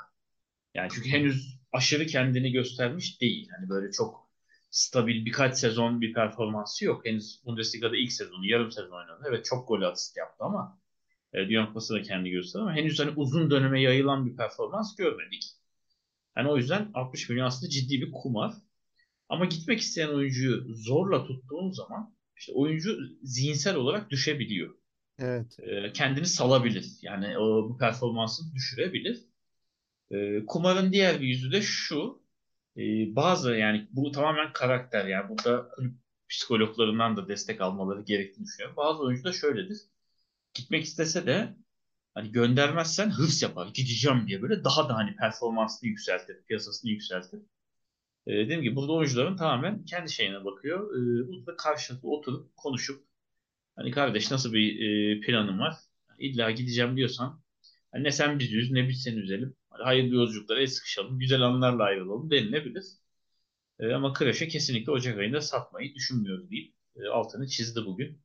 Yani 0.74 0.88
çünkü 0.94 1.08
henüz 1.08 1.58
aşırı 1.72 2.06
kendini 2.06 2.52
göstermiş 2.52 3.20
değil. 3.20 3.48
Hani 3.56 3.68
böyle 3.68 3.92
çok 3.92 4.28
stabil 4.70 5.24
birkaç 5.24 5.58
sezon 5.58 6.00
bir 6.00 6.12
performansı 6.12 6.84
yok. 6.84 7.04
Henüz 7.06 7.42
Bundesliga'da 7.44 7.96
ilk 7.96 8.12
sezonu, 8.12 8.46
yarım 8.46 8.72
sezon 8.72 8.96
oynadı. 8.96 9.24
Evet 9.28 9.44
çok 9.44 9.68
gol 9.68 9.82
asist 9.82 10.16
yaptı 10.16 10.44
ama 10.44 10.81
e, 11.34 11.38
Dünya 11.38 11.66
Kupası 11.66 11.94
da 11.94 12.02
kendi 12.02 12.30
gösterdi 12.30 12.62
ama 12.62 12.74
henüz 12.74 12.98
hani 12.98 13.10
uzun 13.16 13.50
döneme 13.50 13.82
yayılan 13.82 14.26
bir 14.26 14.36
performans 14.36 14.96
görmedik. 14.96 15.44
Yani 16.36 16.48
o 16.48 16.56
yüzden 16.56 16.90
60 16.94 17.28
milyon 17.28 17.46
aslında 17.46 17.70
ciddi 17.70 18.00
bir 18.00 18.12
kumar. 18.12 18.54
Ama 19.28 19.44
gitmek 19.44 19.80
isteyen 19.80 20.08
oyuncuyu 20.08 20.74
zorla 20.74 21.26
tuttuğun 21.26 21.70
zaman 21.70 22.14
işte 22.36 22.52
oyuncu 22.52 22.98
zihinsel 23.22 23.76
olarak 23.76 24.10
düşebiliyor. 24.10 24.74
Evet. 25.18 25.58
E, 25.60 25.92
kendini 25.92 26.26
salabilir. 26.26 26.86
Yani 27.02 27.38
o, 27.38 27.68
bu 27.70 27.78
performansını 27.78 28.54
düşürebilir. 28.54 29.20
E, 30.10 30.46
kumarın 30.46 30.92
diğer 30.92 31.20
bir 31.20 31.26
yüzü 31.26 31.52
de 31.52 31.62
şu. 31.62 32.22
E, 32.76 32.82
bazı 33.16 33.54
yani 33.54 33.88
bu 33.90 34.10
tamamen 34.12 34.52
karakter. 34.52 35.06
Yani 35.06 35.28
burada 35.28 35.70
psikologlarından 36.28 37.16
da 37.16 37.28
destek 37.28 37.60
almaları 37.60 38.02
gerektiğini 38.02 38.44
düşünüyorum. 38.44 38.76
Bazı 38.76 39.02
oyuncu 39.02 39.24
da 39.24 39.32
şöyledir. 39.32 39.78
Gitmek 40.54 40.84
istese 40.84 41.26
de 41.26 41.56
hani 42.14 42.32
göndermezsen 42.32 43.10
hırs 43.10 43.42
yapar. 43.42 43.68
Gideceğim 43.74 44.26
diye 44.28 44.42
böyle 44.42 44.64
daha 44.64 44.88
da 44.88 44.96
hani 44.96 45.16
performansını 45.16 45.88
yükseltir, 45.88 46.36
piyasasını 46.48 46.90
yükseltir. 46.90 47.40
E, 48.26 48.32
dediğim 48.32 48.62
gibi 48.62 48.76
burada 48.76 48.92
oyuncuların 48.92 49.36
tamamen 49.36 49.84
kendi 49.84 50.12
şeyine 50.12 50.44
bakıyor. 50.44 50.90
E, 50.96 51.28
burada 51.28 51.56
karşılıklı 51.56 52.08
oturup 52.08 52.56
konuşup 52.56 53.06
hani 53.76 53.90
kardeş 53.90 54.30
nasıl 54.30 54.52
bir 54.52 54.80
e, 55.16 55.20
planın 55.20 55.58
var? 55.58 55.74
İlla 56.18 56.50
gideceğim 56.50 56.96
diyorsan 56.96 57.42
hani 57.92 58.04
ne 58.04 58.10
sen 58.12 58.38
bizi 58.38 58.56
üz 58.56 58.70
ne 58.70 58.88
biz 58.88 59.02
seni 59.02 59.16
üzelim. 59.20 59.56
Hani 59.70 59.84
hayırlı 59.84 60.14
yolculuklara 60.14 60.60
el 60.60 60.66
sıkışalım, 60.66 61.18
güzel 61.18 61.42
anlarla 61.42 61.84
ayrılalım 61.84 62.30
denilebilir. 62.30 62.84
E, 63.80 63.92
ama 63.94 64.12
Kreş'e 64.12 64.48
kesinlikle 64.48 64.92
Ocak 64.92 65.18
ayında 65.18 65.40
satmayı 65.40 65.94
düşünmüyoruz 65.94 66.50
deyip 66.50 66.74
e, 66.96 67.08
altını 67.08 67.46
çizdi 67.48 67.80
bugün. 67.86 68.22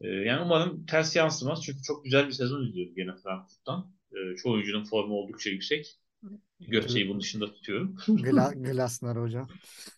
E, 0.00 0.08
yani 0.08 0.42
umarım 0.42 0.86
ters 0.86 1.16
yansımaz 1.16 1.62
çünkü 1.64 1.82
çok 1.82 2.04
güzel 2.04 2.26
bir 2.26 2.32
sezon 2.32 2.66
izliyoruz 2.66 2.94
gene 2.94 3.10
Frankfurt'tan. 3.22 3.94
E, 4.12 4.36
çoğu 4.36 4.52
oyuncunun 4.52 4.84
formu 4.84 5.14
oldukça 5.14 5.50
yüksek. 5.50 5.96
Götze'yi 6.60 7.08
bunun 7.08 7.20
dışında 7.20 7.52
tutuyorum. 7.52 7.96
Gla 8.08 8.52
Glasner 8.56 9.16
hocam. 9.16 9.48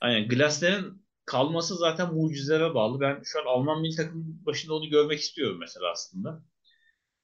Aynen. 0.00 0.28
Glasner'in 0.28 1.02
kalması 1.24 1.76
zaten 1.76 2.14
mucizelere 2.14 2.74
bağlı. 2.74 3.00
Ben 3.00 3.20
şu 3.24 3.40
an 3.40 3.44
Alman 3.46 3.80
milli 3.80 3.96
takım 3.96 4.40
başında 4.46 4.74
onu 4.74 4.90
görmek 4.90 5.20
istiyorum 5.20 5.56
mesela 5.60 5.92
aslında. 5.92 6.42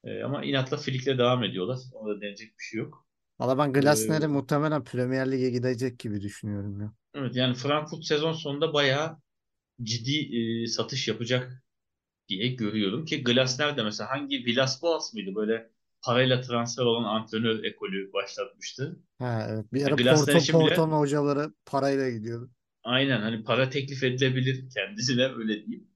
E, 0.04 0.23
ama 0.23 0.44
inatla 0.44 0.76
Flick'le 0.76 1.18
devam 1.18 1.44
ediyorlar. 1.44 1.78
Orada 1.92 2.20
denecek 2.20 2.58
bir 2.58 2.64
şey 2.64 2.78
yok. 2.78 3.06
Valla 3.38 3.58
ben 3.58 3.73
Glasner'i 3.73 4.26
muhtemelen 4.26 4.85
Premier 4.85 5.32
Lig'e 5.32 5.50
gidecek 5.50 5.99
gibi 5.99 6.20
düşünüyorum 6.20 6.80
ya. 6.80 6.92
evet 7.14 7.37
yani 7.37 7.54
Frankfurt 7.54 8.04
sezon 8.04 8.32
sonunda 8.32 8.75
bayağı 8.75 9.16
ciddi 9.82 10.37
e, 10.37 10.66
satış 10.66 11.08
yapacak 11.08 11.62
diye 12.28 12.49
görüyorum 12.49 13.04
ki 13.04 13.25
Glasner 13.25 13.76
de 13.76 13.82
mesela 13.82 14.11
hangi 14.11 14.37
Villas-Boas 14.47 15.14
mıydı 15.14 15.35
böyle 15.35 15.70
parayla 16.02 16.40
transfer 16.40 16.85
olan 16.85 17.04
antrenör 17.04 17.64
ekolü 17.64 18.12
başlatmıştı. 18.12 19.00
Ha 19.18 19.47
evet. 19.50 19.73
Bir 19.73 19.82
Yani 19.85 19.94
ara 19.94 19.97
Glasner 19.97 20.35
Porto 20.35 20.37
için 20.37 20.61
bile 20.61 20.85
Porto'nun 20.85 20.92
hocaları 20.99 21.54
parayla 21.66 22.11
gidiyordu. 22.11 22.50
aynen 22.85 23.20
hani 23.20 23.44
para 23.44 23.70
teklif 23.70 24.02
edilebilir 24.04 24.70
kendisine 24.75 25.25
öyle 25.26 25.66
diyeyim. 25.66 25.88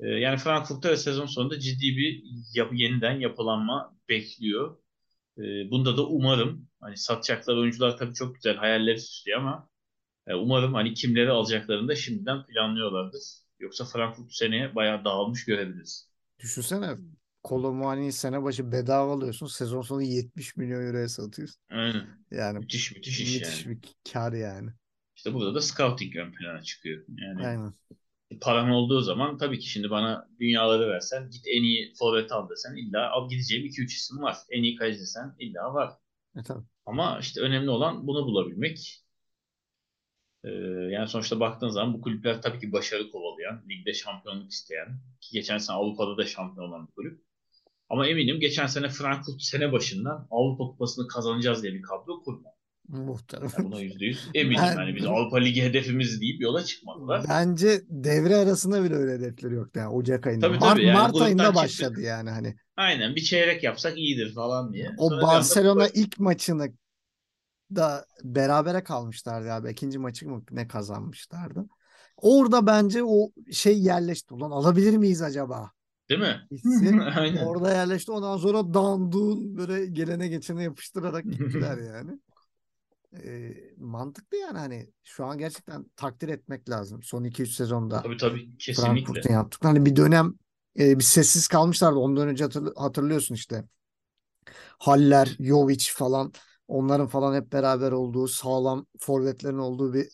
E, 0.00 0.08
yani 0.08 0.38
Frankfurt'ta 0.38 0.96
sezon 0.98 1.26
sonunda 1.26 1.60
ciddi 1.60 1.98
bir 1.98 2.24
yapı, 2.54 2.76
yeniden 2.76 3.20
yapılanma 3.20 3.98
bekliyor. 4.08 4.78
E, 5.38 5.42
bunda 5.72 5.96
da 5.96 6.06
umarım 6.08 6.68
hani 6.80 6.96
satacaklar 6.98 7.56
oyuncular 7.56 7.98
tabii 7.98 8.14
çok 8.14 8.36
güzel 8.36 8.56
hayalleri 8.56 9.00
süslüyor 9.00 9.40
ama 9.40 9.70
e, 10.28 10.34
umarım 10.34 10.74
hani 10.74 10.94
kimleri 10.94 11.30
alacaklarını 11.30 11.88
da 11.88 11.96
şimdiden 11.96 12.46
planlıyorlardır. 12.46 13.20
Yoksa 13.64 13.84
Frankfurt 13.84 14.32
seneye 14.32 14.74
bayağı 14.74 15.04
dağılmış 15.04 15.44
görebiliriz. 15.44 16.08
Düşünsene 16.38 16.96
Kolomani'yi 17.42 18.12
sene 18.12 18.42
başı 18.42 18.72
bedava 18.72 19.12
alıyorsun. 19.12 19.46
Sezon 19.46 19.82
sonu 19.82 20.02
70 20.02 20.56
milyon 20.56 20.86
euroya 20.86 21.08
satıyorsun. 21.08 21.60
Aynen. 21.70 22.06
Yani 22.30 22.58
Müthiş 22.58 22.92
müthiş 22.92 23.20
iş 23.20 23.34
müthiş 23.34 23.66
yani. 23.66 23.82
bir 23.82 24.12
kar 24.12 24.32
yani. 24.32 24.70
İşte 25.16 25.34
burada 25.34 25.54
da 25.54 25.60
scouting 25.60 26.16
ön 26.16 26.32
plana 26.32 26.62
çıkıyor. 26.62 27.04
Yani 27.08 27.46
Aynen. 27.46 27.74
paran 28.40 28.70
olduğu 28.70 29.00
zaman 29.00 29.38
tabii 29.38 29.58
ki 29.58 29.68
şimdi 29.68 29.90
bana 29.90 30.28
dünyaları 30.40 30.90
versen 30.90 31.30
git 31.30 31.46
en 31.46 31.62
iyi 31.62 31.92
forvet 31.98 32.32
al 32.32 32.48
desen 32.50 32.76
illa 32.76 33.10
al 33.10 33.28
gideceğim 33.28 33.66
2-3 33.66 33.94
isim 33.94 34.22
var. 34.22 34.36
En 34.50 34.62
iyi 34.62 34.76
kaleci 34.76 35.00
desen 35.00 35.36
illa 35.38 35.74
var. 35.74 35.92
E 36.36 36.42
tabii. 36.42 36.64
Ama 36.86 37.18
işte 37.20 37.40
önemli 37.40 37.70
olan 37.70 38.06
bunu 38.06 38.26
bulabilmek. 38.26 39.03
Ee, 40.44 40.50
yani 40.90 41.08
sonuçta 41.08 41.40
baktığın 41.40 41.68
zaman 41.68 41.94
bu 41.94 42.00
kulüpler 42.00 42.42
tabii 42.42 42.60
ki 42.60 42.72
başarı 42.72 43.10
kovalayan, 43.10 43.62
ligde 43.70 43.92
şampiyonluk 43.94 44.50
isteyen, 44.50 44.88
ki 45.20 45.28
geçen 45.32 45.58
sene 45.58 45.76
Avrupa'da 45.76 46.16
da 46.16 46.26
şampiyon 46.26 46.68
olan 46.68 46.86
bir 46.88 46.92
kulüp. 46.92 47.20
Ama 47.88 48.06
eminim 48.08 48.40
geçen 48.40 48.66
sene 48.66 48.88
Frankfurt 48.88 49.42
sene 49.42 49.72
başından 49.72 50.28
Avrupa 50.30 50.64
Kupası'nı 50.64 51.08
kazanacağız 51.08 51.62
diye 51.62 51.74
bir 51.74 51.82
kadro 51.82 52.22
kurmadı. 52.22 52.54
Muhtemelen. 52.88 53.50
Yani 53.58 53.66
buna 53.72 53.80
yüzde 53.80 54.04
yüz 54.04 54.28
eminim. 54.34 54.62
Ben- 54.62 54.76
Yani 54.76 54.96
biz 54.96 55.06
Avrupa 55.06 55.36
Ligi 55.38 55.62
hedefimiz 55.62 56.20
deyip 56.20 56.40
yola 56.40 56.64
çıkmadılar. 56.64 57.24
Bence 57.28 57.80
devre 57.88 58.36
arasında 58.36 58.84
bile 58.84 58.94
öyle 58.94 59.12
hedefleri 59.12 59.54
yoktu 59.54 59.80
yani 59.80 59.88
Ocak 59.88 60.26
ayında. 60.26 60.46
Tabii, 60.46 60.58
Mart, 60.58 60.70
tabii 60.72 60.84
yani 60.84 60.98
Mart 60.98 61.20
ayında 61.20 61.42
çıktık. 61.42 61.62
başladı 61.62 62.00
yani 62.00 62.30
hani. 62.30 62.56
Aynen 62.76 63.16
bir 63.16 63.20
çeyrek 63.20 63.62
yapsak 63.64 63.98
iyidir 63.98 64.34
falan 64.34 64.72
diye. 64.72 64.90
O 64.98 65.08
Sonra 65.08 65.22
Barcelona 65.22 65.88
ilk 65.88 66.20
maçını 66.20 66.72
da 67.74 68.06
berabere 68.22 68.84
kalmışlardı 68.84 69.52
abi. 69.52 69.70
İkinci 69.70 69.98
maçı 69.98 70.28
mı 70.28 70.42
ne 70.50 70.68
kazanmışlardı. 70.68 71.66
Orada 72.16 72.66
bence 72.66 73.04
o 73.04 73.30
şey 73.52 73.82
yerleşti. 73.82 74.34
Ulan 74.34 74.50
alabilir 74.50 74.96
miyiz 74.96 75.22
acaba? 75.22 75.70
Değil 76.10 76.20
mi? 76.20 76.46
Hissi 76.52 77.00
Aynen. 77.16 77.46
orada 77.46 77.72
yerleşti. 77.72 78.12
Ondan 78.12 78.36
sonra 78.36 78.74
dandun 78.74 79.56
böyle 79.56 79.86
gelene 79.86 80.28
geçene 80.28 80.62
yapıştırarak 80.62 81.24
gittiler 81.24 81.78
yani. 81.78 82.18
Ee, 83.24 83.54
mantıklı 83.76 84.36
yani 84.36 84.58
hani 84.58 84.90
şu 85.04 85.24
an 85.24 85.38
gerçekten 85.38 85.84
takdir 85.96 86.28
etmek 86.28 86.70
lazım. 86.70 87.02
Son 87.02 87.24
2-3 87.24 87.52
sezonda 87.54 88.02
Tabii 88.02 88.16
tabii 88.16 88.58
kesinlikle. 88.58 88.82
Frankfurt'un 88.82 89.32
yaptıkları. 89.32 89.72
Hani 89.72 89.86
bir 89.86 89.96
dönem 89.96 90.34
e, 90.78 90.98
bir 90.98 91.04
sessiz 91.04 91.48
kalmışlardı. 91.48 91.98
Ondan 91.98 92.28
önce 92.28 92.44
hatırl- 92.44 92.74
hatırlıyorsun 92.76 93.34
işte. 93.34 93.64
Haller, 94.78 95.36
Jovic 95.40 95.90
falan 95.92 96.32
onların 96.68 97.06
falan 97.06 97.34
hep 97.34 97.52
beraber 97.52 97.92
olduğu 97.92 98.28
sağlam 98.28 98.86
forvetlerin 99.00 99.58
olduğu 99.58 99.94
bir 99.94 100.08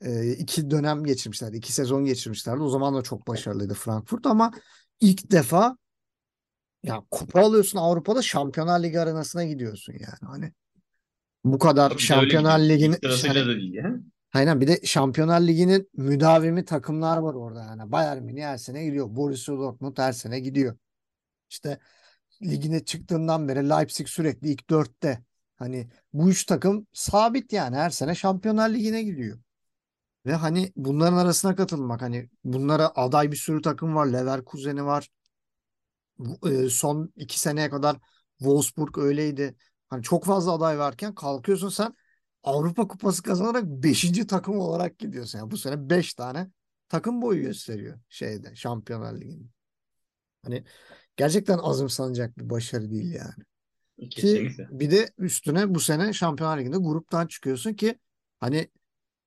e, 0.00 0.32
iki 0.32 0.70
dönem 0.70 1.04
geçirmişlerdi. 1.04 1.56
iki 1.56 1.72
sezon 1.72 2.04
geçirmişlerdi. 2.04 2.62
O 2.62 2.68
zaman 2.68 2.94
da 2.94 3.02
çok 3.02 3.28
başarılıydı 3.28 3.74
Frankfurt 3.74 4.26
ama 4.26 4.52
ilk 5.00 5.30
defa 5.30 5.76
ya 6.82 7.02
kupa 7.10 7.40
alıyorsun 7.40 7.78
Avrupa'da 7.78 8.22
Şampiyonlar 8.22 8.82
Ligi 8.82 9.00
arenasına 9.00 9.44
gidiyorsun 9.44 9.92
yani. 9.92 10.30
Hani 10.30 10.52
bu 11.44 11.58
kadar 11.58 11.90
Tabii 11.90 12.02
Şampiyonlar. 12.02 12.58
Ligi'nin 12.58 12.96
sırasıyla 13.02 13.34
hani- 13.34 13.46
da 13.46 13.56
değil 13.56 13.74
ya. 13.74 14.00
Aynen 14.32 14.60
bir 14.60 14.68
de 14.68 14.80
Şampiyonlar 14.84 15.40
Ligi'nin 15.40 15.90
müdavimi 15.96 16.64
takımlar 16.64 17.18
var 17.18 17.34
orada 17.34 17.62
yani. 17.62 17.92
Bayern 17.92 18.22
Münih 18.22 18.44
her 18.44 18.56
sene 18.56 18.84
gidiyor. 18.84 19.06
Borussia 19.10 19.54
Dortmund 19.54 19.98
her 19.98 20.12
sene 20.12 20.40
gidiyor. 20.40 20.76
İşte 21.50 21.78
ligine 22.42 22.84
çıktığından 22.84 23.48
beri 23.48 23.68
Leipzig 23.68 24.08
sürekli 24.08 24.48
ilk 24.48 24.70
dörtte. 24.70 25.22
Hani 25.56 25.90
bu 26.12 26.30
üç 26.30 26.44
takım 26.46 26.86
sabit 26.92 27.52
yani 27.52 27.76
her 27.76 27.90
sene 27.90 28.14
Şampiyonlar 28.14 28.70
Ligi'ne 28.70 29.02
gidiyor. 29.02 29.38
Ve 30.26 30.34
hani 30.34 30.72
bunların 30.76 31.16
arasına 31.18 31.56
katılmak 31.56 32.02
hani 32.02 32.30
bunlara 32.44 32.88
aday 32.96 33.32
bir 33.32 33.36
sürü 33.36 33.62
takım 33.62 33.94
var. 33.96 34.06
Leverkusen'i 34.06 34.84
var. 34.84 35.10
E, 36.46 36.68
Son 36.68 37.12
iki 37.16 37.40
seneye 37.40 37.70
kadar 37.70 37.96
Wolfsburg 38.38 38.98
öyleydi. 38.98 39.56
Hani 39.88 40.02
çok 40.02 40.24
fazla 40.24 40.52
aday 40.52 40.78
varken 40.78 41.14
kalkıyorsun 41.14 41.68
sen 41.68 41.94
Avrupa 42.42 42.88
Kupası 42.88 43.22
kazanarak 43.22 43.64
5. 43.64 44.26
takım 44.26 44.58
olarak 44.58 44.98
gidiyorsun. 44.98 45.38
Yani 45.38 45.50
bu 45.50 45.56
sene 45.56 45.90
5 45.90 46.14
tane 46.14 46.50
takım 46.88 47.22
boyu 47.22 47.42
gösteriyor 47.42 47.98
şeyde 48.08 48.54
Şampiyonlar 48.56 49.20
Ligi'nde. 49.20 49.48
Hani 50.44 50.64
gerçekten 51.16 51.58
azımsanacak 51.58 52.38
bir 52.38 52.50
başarı 52.50 52.90
değil 52.90 53.14
yani. 53.14 53.44
Ki 54.10 54.46
bir 54.68 54.90
de 54.90 55.10
üstüne 55.18 55.74
bu 55.74 55.80
sene 55.80 56.12
Şampiyonlar 56.12 56.58
Ligi'nde 56.58 56.76
gruptan 56.76 57.26
çıkıyorsun 57.26 57.74
ki 57.74 57.98
hani 58.40 58.68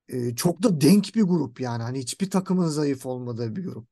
e, 0.09 0.35
çok 0.35 0.63
da 0.63 0.81
denk 0.81 1.15
bir 1.15 1.23
grup 1.23 1.61
yani. 1.61 1.83
Hani 1.83 1.99
hiçbir 1.99 2.29
takımın 2.31 2.67
zayıf 2.67 3.05
olmadığı 3.05 3.55
bir 3.55 3.65
grup. 3.65 3.87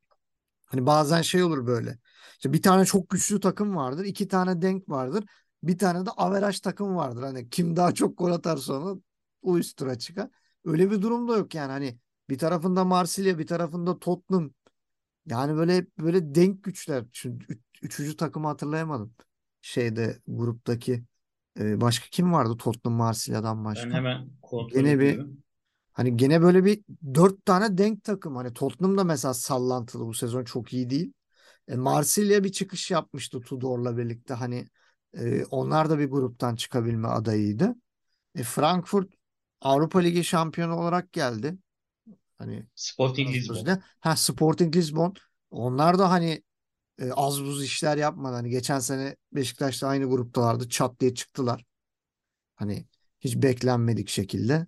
Hani 0.66 0.86
bazen 0.86 1.22
şey 1.22 1.44
olur 1.44 1.68
böyle. 1.68 2.00
İşte 2.34 2.54
bir 2.54 2.62
tane 2.62 2.86
çok 2.86 3.10
güçlü 3.10 3.40
takım 3.40 3.76
vardır, 3.76 4.06
iki 4.06 4.28
tane 4.28 4.62
denk 4.62 4.90
vardır. 4.90 5.26
Bir 5.64 5.78
tane 5.78 6.06
de 6.06 6.10
averaj 6.12 6.60
takım 6.60 6.96
vardır. 6.96 7.24
Hani 7.24 7.50
kim 7.50 7.76
daha 7.76 7.94
çok 7.94 8.18
gol 8.18 8.32
atarsa 8.32 8.74
ona 8.74 9.00
o 9.42 9.58
üst 9.58 9.78
tura 9.78 10.00
çıkar. 10.00 10.30
Öyle 10.66 10.92
bir 10.92 11.02
durum 11.02 11.28
da 11.30 11.38
yok 11.38 11.56
yani. 11.56 11.72
Hani 11.72 12.00
bir 12.30 12.38
tarafında 12.38 12.86
Marsilya, 12.86 13.40
bir 13.40 13.48
tarafında 13.48 14.00
Tottenham. 14.00 14.52
Yani 15.26 15.56
böyle 15.58 15.88
böyle 16.00 16.36
denk 16.36 16.64
güçler. 16.64 17.02
Üç- 17.04 17.28
üçüncü 17.82 18.18
takımı 18.18 18.48
hatırlayamadım. 18.48 19.16
Şeyde 19.62 20.22
gruptaki 20.28 21.04
e, 21.60 21.82
başka 21.82 22.08
kim 22.12 22.34
vardı 22.34 22.58
Tottenham 22.58 22.98
Marsilya'dan 22.98 23.66
Ben 23.76 23.92
başka? 23.92 23.98
hemen 23.98 24.30
kontrol 24.42 24.86
Gene 24.86 25.00
bir 25.00 25.22
ediyorum. 25.22 25.44
hani 25.94 26.18
gene 26.18 26.42
böyle 26.42 26.66
bir 26.66 26.84
dört 27.16 27.46
tane 27.46 27.78
denk 27.78 28.04
takım. 28.04 28.36
Hani 28.36 28.54
Tottenham 28.54 28.98
da 28.98 29.04
mesela 29.04 29.34
sallantılı 29.34 30.06
bu 30.08 30.14
sezon 30.14 30.44
çok 30.44 30.74
iyi 30.74 30.90
değil. 30.90 31.14
E, 31.68 31.76
Marsilya 31.76 32.44
bir 32.44 32.52
çıkış 32.52 32.92
yapmıştı 32.92 33.42
Tudor'la 33.42 33.98
birlikte. 33.98 34.34
Hani 34.34 34.68
e, 35.14 35.46
onlar 35.46 35.90
da 35.90 36.00
bir 36.00 36.06
gruptan 36.12 36.56
çıkabilme 36.56 37.08
adayıydı. 37.08 37.76
E, 38.36 38.44
Frankfurt 38.44 39.14
Avrupa 39.62 40.00
Ligi 40.00 40.24
şampiyonu 40.24 40.76
olarak 40.76 41.14
geldi. 41.14 41.58
Hani 42.38 42.66
Sporting 42.76 43.30
Lisbon. 43.34 43.78
Ha 44.00 44.16
Sporting 44.16 44.76
Lisbon. 44.76 45.14
Onlar 45.52 46.00
da 46.00 46.12
hani 46.12 46.44
e, 47.00 47.12
az 47.12 47.44
buz 47.44 47.64
işler 47.64 47.98
yapmadı. 47.98 48.36
Hani 48.36 48.50
geçen 48.50 48.80
sene 48.80 49.16
Beşiktaş'ta 49.32 49.88
aynı 49.88 50.06
gruptalardı. 50.06 50.70
Çat 50.70 51.00
diye 51.00 51.14
çıktılar. 51.14 51.66
Hani 52.56 52.86
hiç 53.20 53.36
beklenmedik 53.36 54.10
şekilde 54.10 54.68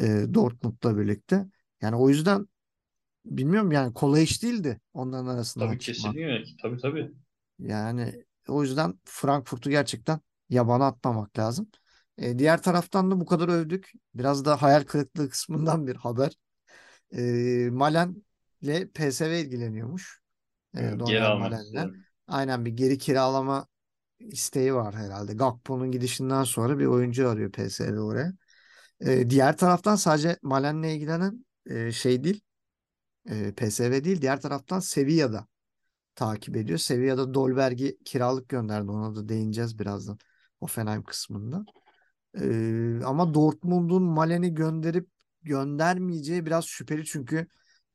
e, 0.00 0.04
Dortmund'la 0.34 0.98
birlikte. 0.98 1.46
Yani 1.82 1.96
o 1.96 2.08
yüzden 2.08 2.48
bilmiyorum 3.24 3.72
yani 3.72 3.94
kolay 3.94 4.22
iş 4.24 4.42
değildi 4.42 4.80
onların 4.92 5.26
arasından 5.26 5.68
Tabii 5.68 5.78
kesinlikle. 5.78 6.44
Tabii 6.62 6.78
tabii. 6.78 7.12
Yani 7.58 8.24
o 8.48 8.62
yüzden 8.62 8.94
Frankfurt'u 9.04 9.70
gerçekten 9.70 10.20
yabana 10.50 10.86
atmamak 10.86 11.38
lazım. 11.38 11.68
E, 12.18 12.38
diğer 12.38 12.62
taraftan 12.62 13.10
da 13.10 13.20
bu 13.20 13.26
kadar 13.26 13.48
övdük. 13.48 13.92
Biraz 14.14 14.44
da 14.44 14.62
hayal 14.62 14.84
kırıklığı 14.84 15.28
kısmından 15.28 15.86
bir 15.86 15.96
haber. 15.96 16.32
E, 17.16 17.22
Malen 17.72 18.24
ile 18.62 18.88
PSV 18.88 19.40
ilgileniyormuş. 19.40 20.22
E, 20.76 20.98
Donyal 20.98 21.22
almak. 21.22 21.52
Aynen 22.28 22.64
bir 22.64 22.70
geri 22.70 22.98
kiralama 22.98 23.66
isteği 24.20 24.74
var 24.74 24.94
herhalde. 24.94 25.34
Gakpo'nun 25.34 25.90
gidişinden 25.90 26.44
sonra 26.44 26.78
bir 26.78 26.86
oyuncu 26.86 27.28
arıyor 27.28 27.52
PSV 27.52 27.98
oraya. 27.98 28.32
E, 29.00 29.30
diğer 29.30 29.56
taraftan 29.56 29.96
sadece 29.96 30.36
Malen'le 30.42 30.82
ilgilenen 30.82 31.46
e, 31.66 31.92
şey 31.92 32.24
değil. 32.24 32.40
E, 33.30 33.52
PSV 33.52 34.04
değil. 34.04 34.20
Diğer 34.20 34.40
taraftan 34.40 34.80
Sevilla'da 34.80 35.46
takip 36.14 36.56
ediyor. 36.56 36.78
Sevilla'da 36.78 37.34
Dolberg'i 37.34 37.98
kiralık 38.04 38.48
gönderdi. 38.48 38.90
Ona 38.90 39.16
da 39.16 39.28
değineceğiz 39.28 39.78
birazdan. 39.78 40.18
Hoffenheim 40.60 41.02
kısmında. 41.02 41.64
Ee, 42.40 43.00
ama 43.04 43.34
Dortmund'un 43.34 44.02
Malen'i 44.02 44.54
gönderip 44.54 45.08
göndermeyeceği 45.42 46.46
biraz 46.46 46.64
şüpheli 46.64 47.04
çünkü 47.04 47.46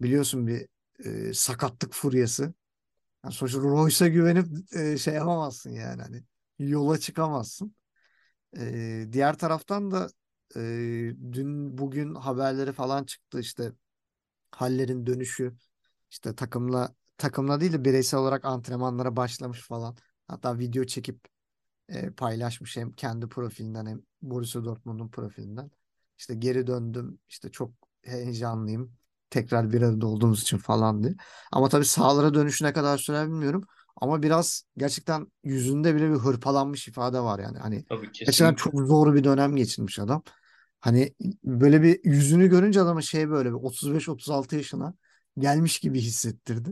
biliyorsun 0.02 0.48
bir 0.48 0.68
e, 1.06 1.34
sakatlık 1.34 1.94
furyası. 1.94 2.54
Yani 3.24 3.34
sonuçta 3.34 3.60
Royce'a 3.60 4.08
güvenip 4.08 4.76
e, 4.76 4.98
şey 4.98 5.14
yapamazsın 5.14 5.72
yani 5.72 6.02
hani 6.02 6.24
yola 6.60 6.98
çıkamazsın. 7.00 7.76
Ee, 8.58 9.08
diğer 9.12 9.38
taraftan 9.38 9.92
da 9.92 10.10
e, 10.56 10.60
dün 11.34 11.78
bugün 11.78 12.16
haberleri 12.16 12.72
falan 12.74 13.04
çıktı 13.04 13.40
işte 13.40 13.72
Haller'in 14.52 15.06
dönüşü 15.06 15.54
işte 16.12 16.36
takımla 16.36 16.96
takımla 17.18 17.62
değil 17.62 17.74
de 17.74 17.86
bireysel 17.86 18.20
olarak 18.20 18.46
antrenmanlara 18.46 19.16
başlamış 19.16 19.62
falan. 19.62 19.98
Hatta 20.28 20.60
video 20.60 20.84
çekip 20.86 21.28
e, 21.90 22.12
paylaşmış 22.12 22.78
hem 22.78 22.92
kendi 22.94 23.30
profilinden 23.30 23.86
hem 23.86 24.02
Borussia 24.22 24.66
Dortmund'un 24.66 25.10
profilinden. 25.10 25.72
İşte 26.18 26.36
geri 26.36 26.68
döndüm. 26.68 27.20
işte 27.30 27.52
çok 27.52 27.74
heyecanlıyım. 28.02 28.94
Tekrar 29.32 29.72
bir 29.74 29.82
arada 29.82 30.08
olduğumuz 30.08 30.42
için 30.42 30.58
falan 30.58 31.04
diye. 31.04 31.14
Ama 31.52 31.70
tabii 31.70 31.86
sahalara 31.86 32.34
dönüşü 32.34 32.66
ne 32.66 32.74
kadar 32.74 32.98
sürer 32.98 33.28
bilmiyorum. 33.28 33.64
Ama 33.96 34.24
biraz 34.24 34.64
gerçekten 34.78 35.28
yüzünde 35.44 35.96
bile 35.96 36.10
bir 36.10 36.16
hırpalanmış 36.16 36.88
ifade 36.88 37.20
var 37.20 37.40
yani. 37.40 37.58
Hani 37.58 37.84
Tabii 37.90 38.12
gerçekten 38.14 38.56
çok 38.56 38.74
zor 38.88 39.14
bir 39.16 39.24
dönem 39.24 39.56
geçirmiş 39.56 40.00
adam. 40.00 40.24
Hani 40.80 41.16
böyle 41.44 41.82
bir 41.82 42.00
yüzünü 42.04 42.48
görünce 42.48 42.82
adamı 42.82 43.04
şey 43.04 43.30
böyle 43.30 43.50
bir 43.50 43.56
35-36 43.56 44.56
yaşına 44.56 44.94
gelmiş 45.40 45.80
gibi 45.80 46.00
hissettirdi. 46.00 46.70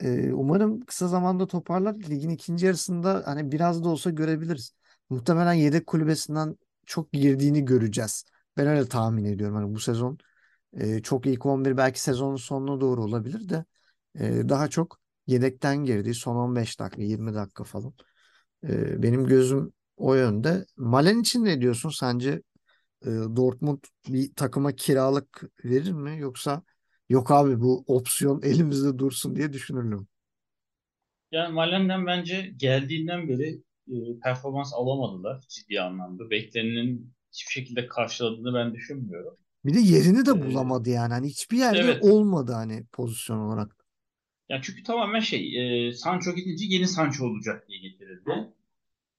Ee, 0.00 0.32
umarım 0.32 0.80
kısa 0.80 1.08
zamanda 1.08 1.46
toparlar. 1.46 1.94
Ligin 1.94 2.30
ikinci 2.30 2.66
yarısında 2.66 3.22
hani 3.26 3.52
biraz 3.52 3.84
da 3.84 3.88
olsa 3.88 4.10
görebiliriz. 4.10 4.72
Muhtemelen 5.10 5.52
yedek 5.52 5.86
kulübesinden 5.86 6.56
çok 6.86 7.12
girdiğini 7.12 7.64
göreceğiz. 7.64 8.24
Ben 8.56 8.66
öyle 8.66 8.88
tahmin 8.88 9.24
ediyorum. 9.24 9.56
Hani 9.56 9.74
bu 9.74 9.80
sezon 9.80 10.18
e, 10.80 11.02
çok 11.02 11.26
ilk 11.26 11.46
11 11.46 11.76
belki 11.76 12.00
sezonun 12.00 12.36
sonuna 12.36 12.80
doğru 12.80 13.04
olabilir 13.04 13.48
de 13.48 13.64
e, 14.20 14.48
daha 14.48 14.68
çok 14.68 14.98
yedekten 15.26 15.84
girdiği 15.84 16.14
son 16.14 16.36
15 16.36 16.80
dakika 16.80 17.02
20 17.02 17.34
dakika 17.34 17.64
falan. 17.64 17.94
E, 18.68 19.02
benim 19.02 19.26
gözüm 19.26 19.72
o 19.96 20.14
yönde. 20.14 20.66
Malen 20.76 21.20
için 21.20 21.44
ne 21.44 21.60
diyorsun? 21.60 21.90
Sence 21.90 22.42
e, 23.06 23.06
Dortmund 23.10 23.78
bir 24.08 24.34
takıma 24.34 24.72
kiralık 24.76 25.42
verir 25.64 25.92
mi 25.92 26.18
yoksa 26.18 26.62
yok 27.08 27.30
abi 27.30 27.60
bu 27.60 27.84
opsiyon 27.86 28.42
elimizde 28.44 28.98
dursun 28.98 29.36
diye 29.36 29.52
düşünür 29.52 29.82
mü? 29.84 30.06
Yani 31.32 31.54
Malen'den 31.54 32.06
bence 32.06 32.52
geldiğinden 32.56 33.28
beri 33.28 33.62
e, 33.88 34.18
performans 34.24 34.72
alamadılar 34.74 35.40
ciddi 35.48 35.80
anlamda. 35.80 36.30
Beklenenin 36.30 37.14
hiçbir 37.32 37.52
şekilde 37.52 37.86
karşıladığını 37.88 38.54
ben 38.54 38.74
düşünmüyorum. 38.74 39.36
Bir 39.64 39.74
de 39.74 39.80
yerini 39.80 40.26
de 40.26 40.42
bulamadı 40.42 40.90
yani. 40.90 41.12
Hani 41.12 41.28
hiçbir 41.28 41.58
yerde 41.58 41.78
evet. 41.78 42.02
olmadı 42.02 42.52
hani 42.52 42.84
pozisyon 42.92 43.38
olarak. 43.38 43.76
Yani 44.48 44.62
çünkü 44.62 44.82
tamamen 44.82 45.20
şey, 45.20 45.88
e, 45.88 45.92
Sancho 45.92 46.34
gidince 46.34 46.64
yeni 46.68 46.88
Sancho 46.88 47.24
olacak 47.24 47.68
diye 47.68 47.78
getirildi. 47.78 48.30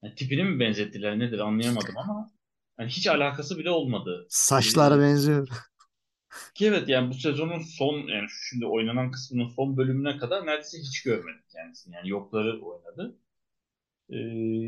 Yani 0.02 0.14
tipini 0.14 0.44
mi 0.44 0.60
benzettiler 0.60 1.18
nedir 1.18 1.38
anlayamadım 1.38 1.98
ama 1.98 2.30
yani 2.78 2.90
hiç 2.90 3.06
alakası 3.06 3.58
bile 3.58 3.70
olmadı. 3.70 4.26
Saçlar 4.28 5.00
benziyor. 5.00 5.48
ki 6.54 6.66
evet 6.66 6.88
yani 6.88 7.10
bu 7.10 7.14
sezonun 7.14 7.60
son 7.60 7.94
yani 7.94 8.28
şu 8.28 8.44
şimdi 8.48 8.66
oynanan 8.66 9.10
kısmının 9.10 9.48
son 9.48 9.76
bölümüne 9.76 10.18
kadar 10.18 10.46
neredeyse 10.46 10.78
hiç 10.78 11.02
görmedik 11.02 11.50
kendisini. 11.50 11.94
Yani 11.94 12.08
yokları 12.08 12.60
oynadı. 12.62 13.16
E, 14.10 14.16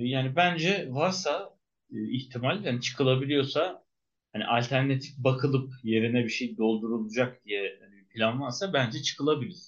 yani 0.08 0.36
bence 0.36 0.88
varsa 0.90 1.56
e, 1.92 2.10
ihtimal 2.10 2.64
yani 2.64 2.80
çıkılabiliyorsa 2.80 3.87
hani 4.32 4.46
alternatif 4.46 5.18
bakılıp 5.18 5.72
yerine 5.84 6.24
bir 6.24 6.28
şey 6.30 6.56
doldurulacak 6.58 7.44
diye 7.44 7.78
hani 7.80 7.96
bir 7.96 8.08
plan 8.08 8.40
varsa 8.40 8.72
bence 8.72 9.02
çıkılabilir. 9.02 9.58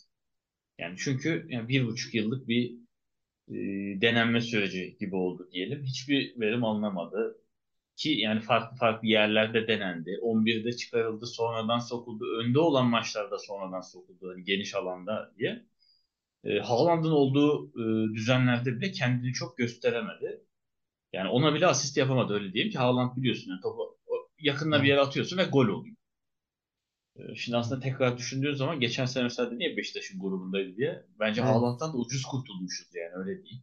Yani 0.79 0.97
çünkü 0.99 1.47
yani 1.49 1.69
bir 1.69 1.87
buçuk 1.87 2.15
yıllık 2.15 2.49
bir 2.49 2.73
e, 3.49 3.55
denenme 4.01 4.41
süreci 4.41 4.97
gibi 5.01 5.17
oldu 5.17 5.49
diyelim. 5.53 5.85
Hiçbir 5.85 6.41
verim 6.41 6.65
alınamadı. 6.65 7.39
Ki 7.97 8.11
yani 8.11 8.41
farklı 8.41 8.77
farklı 8.77 9.09
yerlerde 9.09 9.69
denendi. 9.69 10.19
11'de 10.23 10.73
çıkarıldı, 10.73 11.27
sonradan 11.27 11.79
sokuldu. 11.79 12.25
Önde 12.41 12.59
olan 12.61 12.87
maçlarda 12.87 13.39
sonradan 13.39 13.81
sokuldu. 13.81 14.31
Hani 14.33 14.45
geniş 14.45 14.75
alanda 14.75 15.35
diye. 15.39 15.67
E, 16.45 16.59
Haaland'ın 16.59 17.11
olduğu 17.13 17.69
e, 17.69 18.15
düzenlerde 18.15 18.77
bile 18.77 18.93
kendini 18.93 19.33
çok 19.33 19.59
gösteremedi. 19.59 20.45
Yani 21.13 21.29
ona 21.29 21.55
bile 21.55 21.67
asist 21.67 21.97
yapamadı 21.97 22.35
öyle 22.35 22.53
diyeyim 22.53 22.73
ki 22.73 22.79
Haaland 22.79 23.17
biliyorsun 23.17 23.51
yani 23.51 23.61
topu 23.61 24.00
yakında 24.43 24.83
bir 24.83 24.89
yere 24.89 25.01
atıyorsun 25.01 25.39
ve 25.39 25.45
gol 25.45 25.69
oluyor. 25.69 25.97
E, 27.17 27.35
Şimdi 27.35 27.57
aslında 27.59 27.81
tekrar 27.81 28.19
düşündüğün 28.19 28.55
zaman 28.55 28.81
geçen 28.81 29.05
sene 29.07 29.23
mesela 29.25 29.51
niye 29.51 29.77
Beşiktaş'ın 29.77 30.21
grubundaydı 30.21 30.77
diye. 30.77 31.07
Bence 31.21 31.43
Evet. 31.43 31.47
Haaland'dan 31.47 31.93
da 31.93 31.97
ucuz 31.97 32.23
kurtulmuşuz 32.23 32.89
yani 32.95 33.11
öyle 33.15 33.45
değil. 33.45 33.63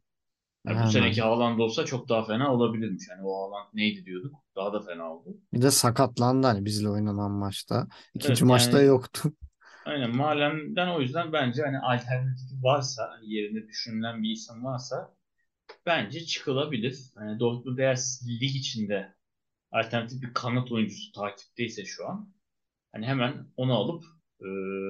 Yani 0.68 0.82
bu 0.84 0.88
seneki 0.88 1.22
Haaland 1.22 1.60
olsa 1.60 1.86
çok 1.86 2.10
daha 2.10 2.26
fena 2.26 2.54
olabilirmiş. 2.54 3.04
Yani 3.10 3.24
o 3.28 3.34
Haaland 3.44 3.70
neydi 3.74 4.06
diyorduk. 4.06 4.36
Daha 4.56 4.74
da 4.74 4.82
fena 4.82 5.14
oldu. 5.16 5.38
bir 5.54 5.62
de 5.62 5.72
sakatlandı 5.72 6.48
hani 6.48 6.66
bizle 6.66 6.90
oynanan 6.90 7.32
maçta. 7.32 7.88
İkinci 8.14 8.46
Evet 8.46 8.46
maçta 8.46 8.82
yani 8.82 8.82
yoktu. 8.82 9.34
aynen 9.86 10.16
Malen'den 10.16 10.88
o 10.88 11.02
yüzden 11.02 11.34
bence 11.34 11.62
hani 11.64 11.80
alternatifi 11.80 12.64
varsa 12.64 13.10
hani 13.12 13.34
yerine 13.34 13.68
düşünülen 13.68 14.24
bir 14.24 14.30
isim 14.32 14.64
varsa 14.66 15.16
bence 15.88 16.26
çıkılabilir. 16.26 17.00
Hani 17.16 17.42
Dortmund 17.42 17.80
eğer 17.80 18.00
lig 18.42 18.56
içinde 18.58 19.16
alternatif 19.72 20.22
bir 20.22 20.34
kanat 20.34 20.72
oyuncusu 20.72 21.12
takipteyse 21.12 21.86
şu 21.86 22.08
an 22.08 22.34
hani 22.92 23.06
hemen 23.06 23.48
onu 23.58 23.74
alıp 23.74 24.04
e, 24.42 24.46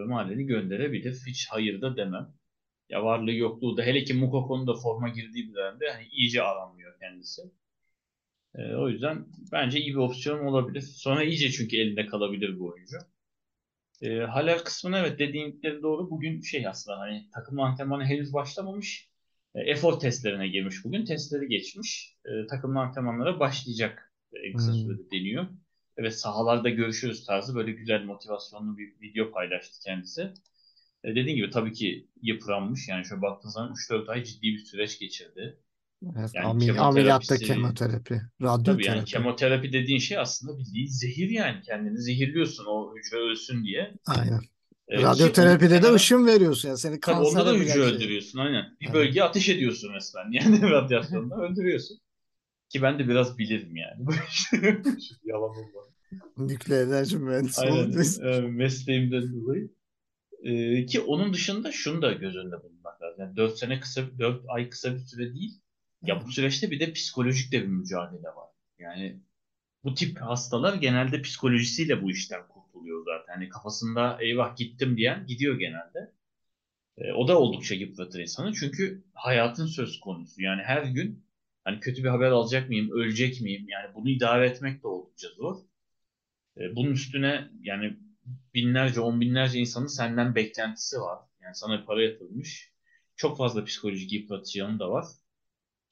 Mali'ni 0.07 0.45
gönderebilir. 0.45 1.23
Hiç 1.27 1.47
hayır 1.49 1.81
da 1.81 1.97
demem. 1.97 2.33
Ya 2.89 3.03
varlığı 3.03 3.33
yokluğu 3.33 3.77
da 3.77 3.83
hele 3.83 4.03
ki 4.03 4.13
Mukoko'nun 4.13 4.67
da 4.67 4.73
forma 4.73 5.09
girdiği 5.09 5.49
bir 5.49 5.53
dönemde 5.55 5.91
hani 5.91 6.07
iyice 6.07 6.43
aranmıyor 6.43 6.99
kendisi. 6.99 7.41
E, 8.55 8.75
o 8.75 8.89
yüzden 8.89 9.25
bence 9.51 9.79
iyi 9.79 9.89
bir 9.91 9.99
opsiyon 9.99 10.45
olabilir. 10.45 10.81
Sonra 10.81 11.23
iyice 11.23 11.51
çünkü 11.51 11.77
elinde 11.77 12.05
kalabilir 12.05 12.59
bu 12.59 12.67
oyuncu. 12.67 12.97
E, 14.01 14.19
Haller 14.19 14.63
kısmına 14.63 14.99
evet 14.99 15.19
dediğinleri 15.19 15.81
doğru. 15.83 16.09
Bugün 16.09 16.41
şey 16.41 16.67
aslında 16.67 16.99
hani 16.99 17.29
takım 17.33 17.59
antrenmanı 17.59 18.05
henüz 18.05 18.33
başlamamış. 18.33 19.09
E, 19.55 19.61
efor 19.61 19.99
testlerine 19.99 20.47
girmiş 20.47 20.85
bugün. 20.85 21.05
Testleri 21.05 21.47
geçmiş. 21.47 22.15
E, 22.25 22.47
takım 22.47 22.77
antrenmanlara 22.77 23.39
başlayacak 23.39 24.06
en 24.33 24.53
kısa 24.57 24.71
Hmm. 24.71 24.79
sürede 24.79 25.11
deniyor. 25.11 25.47
Evet 25.97 26.19
sahalarda 26.19 26.69
görüşürüz 26.69 27.25
tarzı 27.25 27.55
böyle 27.55 27.71
güzel 27.71 28.03
motivasyonlu 28.03 28.77
bir 28.77 28.93
video 29.01 29.31
paylaştı 29.31 29.79
kendisi. 29.85 30.21
E, 31.03 31.09
dediğim 31.15 31.35
gibi 31.35 31.49
tabii 31.49 31.73
ki 31.73 32.07
yıpranmış. 32.21 32.87
Yani 32.89 33.05
şöyle 33.05 33.21
baktığınız 33.21 33.53
zaman 33.53 33.73
3-4 33.73 34.09
ay 34.09 34.23
ciddi 34.23 34.47
bir 34.47 34.59
süreç 34.59 34.99
geçirdi. 34.99 35.57
Evet, 36.17 36.31
Yani 36.35 36.45
amel- 36.47 36.79
ameliyatta 36.79 37.37
kemoterapi, 37.37 38.13
Tabii 38.13 38.21
yani 38.45 38.63
radyoterapi. 38.63 39.05
kemoterapi 39.11 39.73
dediğin 39.73 39.99
şey 39.99 40.17
aslında 40.17 40.57
bildiğin 40.59 40.87
zehir 40.87 41.29
yani. 41.29 41.61
Kendini 41.61 41.97
zehirliyorsun 42.01 42.65
o 42.65 42.93
hücre 42.97 43.17
ölsün 43.17 43.63
diye. 43.63 43.93
Aynen. 44.07 44.39
E, 44.87 44.97
ki 44.97 45.03
Radyoterapide 45.03 45.65
onun 45.73 45.83
de 45.83 45.87
kenara- 45.87 45.93
ışın 45.95 46.25
veriyorsun 46.25 46.69
yani 46.69 46.77
seni 46.77 46.99
Tabii 46.99 47.15
onda 47.15 47.39
da 47.39 47.43
kansere 47.43 47.59
hücre 47.63 47.73
şey. 47.73 47.81
öldürüyorsun 47.81 48.39
aynen. 48.39 48.65
Bir 48.81 48.85
Evet. 48.85 48.95
bölgeye 48.95 49.23
ateş 49.23 49.49
ediyorsun 49.49 49.93
resmen. 49.93 50.31
Yani 50.31 50.61
radyasyonda 50.71 51.35
öldürüyorsun. 51.35 51.97
Ki 52.69 52.81
ben 52.81 52.99
de 52.99 53.07
biraz 53.07 53.37
bilirim 53.37 53.75
yani. 53.75 54.05
Yalan 55.23 55.49
olmaz. 55.49 55.87
Nükleer 56.37 56.87
enerji 56.87 57.17
mühendisi 57.17 57.61
Aynen 57.61 57.93
e, 58.23 58.41
mesleğimden 58.41 59.33
dolayı. 59.33 59.69
E, 60.43 60.85
ki 60.85 61.01
onun 61.01 61.33
dışında 61.33 61.71
şunu 61.71 62.01
da 62.01 62.13
göz 62.13 62.35
önünde 62.35 62.63
bulundurmak 62.63 63.01
lazım. 63.01 63.21
Yani 63.21 63.35
4 63.35 63.57
sene 63.57 63.79
kısa, 63.79 64.01
4 64.19 64.41
ay 64.47 64.69
kısa 64.69 64.95
bir 64.95 64.99
süre 64.99 65.33
değil. 65.33 65.61
Ya 66.01 66.25
bu 66.25 66.31
süreçte 66.31 66.71
bir 66.71 66.79
de 66.79 66.93
psikolojik 66.93 67.51
de 67.51 67.61
bir 67.61 67.67
mücadele 67.67 68.27
var. 68.27 68.49
Yani 68.79 69.19
bu 69.83 69.93
tip 69.93 70.21
hastalar 70.21 70.73
genelde 70.73 71.21
psikolojisiyle 71.21 72.01
bu 72.01 72.11
işten 72.11 72.47
kurtuluyor 72.47 73.05
zaten. 73.05 73.33
Hani 73.33 73.49
kafasında 73.49 74.17
eyvah 74.21 74.55
gittim 74.55 74.97
diyen 74.97 75.25
gidiyor 75.27 75.59
genelde. 75.59 76.11
E, 76.97 77.13
o 77.13 77.27
da 77.27 77.39
oldukça 77.39 77.75
yıpratır 77.75 78.19
insanı. 78.19 78.53
Çünkü 78.53 79.03
hayatın 79.13 79.65
söz 79.65 79.99
konusu. 79.99 80.41
Yani 80.41 80.61
her 80.63 80.83
gün 80.83 81.26
hani 81.67 81.79
kötü 81.79 82.03
bir 82.03 82.09
haber 82.09 82.31
alacak 82.31 82.69
mıyım, 82.69 82.91
ölecek 82.91 83.41
miyim? 83.41 83.65
Yani 83.69 83.95
bunu 83.95 84.09
idare 84.09 84.47
etmek 84.49 84.83
de 84.83 84.87
oldukça 84.87 85.27
zor. 85.37 85.57
E, 86.57 86.75
bunun 86.75 86.91
üstüne 86.91 87.49
yani 87.61 87.97
binlerce, 88.53 89.01
on 89.01 89.21
binlerce 89.21 89.59
insanın 89.59 89.87
senden 89.87 90.35
beklentisi 90.35 90.97
var. 91.01 91.19
Yani 91.41 91.55
sana 91.55 91.85
para 91.85 92.03
yatırılmış. 92.03 92.73
Çok 93.15 93.37
fazla 93.37 93.65
psikolojik 93.65 94.13
yıpratıcı 94.13 94.59
yanı 94.59 94.79
da 94.79 94.91
var. 94.91 95.05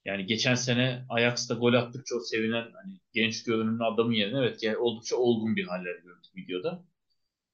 Yani 0.06 0.26
geçen 0.26 0.56
sene 0.56 1.06
Ajax'ta 1.10 1.54
gol 1.56 1.74
attıkça 1.74 2.16
o 2.16 2.20
sevinen 2.20 2.72
hani 2.74 3.00
genç 3.14 3.44
görünümlü 3.44 3.84
adamın 3.84 4.14
yerine 4.14 4.38
evet 4.40 4.64
yani 4.64 4.78
oldukça 4.78 5.16
olgun 5.16 5.56
bir 5.56 5.66
haller 5.66 5.96
gördük 6.04 6.36
videoda. 6.38 6.86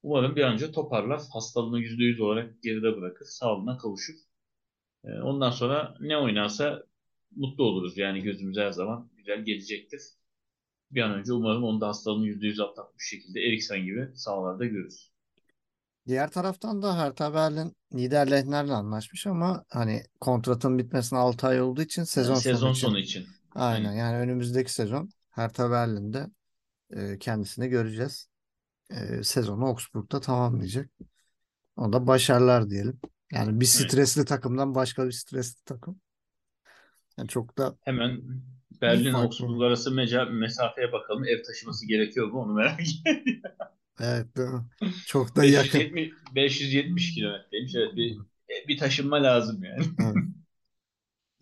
Umarım 0.04 0.36
bir 0.36 0.44
an 0.44 0.54
önce 0.54 0.72
toparlar. 0.74 1.22
Hastalığını 1.34 1.80
%100 1.82 2.22
olarak 2.22 2.64
geride 2.64 2.98
bırakır. 2.98 3.26
Sağlığına 3.26 3.78
kavuşur. 3.78 4.16
Ee, 5.06 5.10
Ondan 5.22 5.52
sonra 5.52 5.96
ne 6.00 6.18
oynarsa 6.18 6.84
mutlu 7.36 7.64
oluruz. 7.64 7.98
Yani 7.98 8.22
gözümüze 8.24 8.62
her 8.62 8.72
zaman 8.72 9.12
güzel 9.18 9.46
gelecektir. 9.46 10.02
Bir 10.92 11.02
an 11.02 11.12
önce 11.14 11.34
umarım 11.34 11.64
onu 11.64 11.82
da 11.82 11.88
hastalığını 11.88 12.28
%100 12.28 12.60
atlatmış 12.60 13.10
şekilde 13.10 13.42
Eriksen 13.42 13.86
gibi 13.86 14.10
sahalarda 14.16 14.66
görürüz. 14.66 15.12
Diğer 16.08 16.32
taraftan 16.32 16.82
da 16.82 16.98
Hertha 16.98 17.34
Berlin 17.34 17.76
Niederlechner'le 17.92 18.70
anlaşmış 18.70 19.28
ama 19.28 19.66
hani 19.70 20.04
kontratın 20.22 20.78
bitmesine 20.80 21.20
6 21.20 21.48
ay 21.48 21.62
olduğu 21.62 21.82
için 21.82 22.04
sezon 22.04 22.34
Yani 22.34 22.42
sezon 22.42 22.68
sonu 22.68 22.72
için 22.72 22.88
sonu 22.88 23.00
için. 23.00 23.28
aynen 23.56 23.94
yani 23.94 24.18
önümüzdeki 24.18 24.74
sezon 24.74 25.10
Hertha 25.32 25.72
Berlin'de 25.72 26.28
e, 26.92 27.20
kendisini 27.20 27.70
göreceğiz. 27.70 28.28
E, 28.92 29.24
sezonu 29.24 29.66
Augsburg'da 29.68 30.22
tamamlayacak. 30.22 30.90
Ona 31.78 31.94
da 31.94 32.08
başarılar 32.08 32.70
diyelim. 32.70 33.02
Yani 33.34 33.62
bir 33.62 33.66
Evet. 33.76 33.92
stresli 33.92 34.26
takımdan 34.26 34.76
başka 34.76 35.08
bir 35.08 35.12
stresli 35.12 35.64
takım. 35.66 36.02
Yani 37.22 37.30
çok 37.30 37.58
da 37.58 37.76
Hemen 37.82 38.22
Berlin 38.82 39.14
Augsburg 39.14 39.62
arası 39.62 39.92
meca 39.92 40.26
mesafeye 40.26 40.92
bakalım. 40.92 41.24
Ev 41.26 41.44
taşıması 41.44 41.88
gerekiyor 41.88 42.28
mu 42.28 42.40
onu 42.42 42.54
merak 42.54 42.80
ediyorum. 43.06 43.40
Evet? 44.00 44.28
Çok 45.08 45.36
da 45.36 45.46
yakın. 45.46 45.80
570, 45.80 46.12
570 46.36 47.14
kilometreymiş. 47.14 47.76
Evet 47.76 47.96
bir, 47.96 48.18
bir 48.68 48.78
taşınma 48.78 49.24
lazım 49.24 49.64
yani. 49.64 49.86
Evet. 50.00 50.16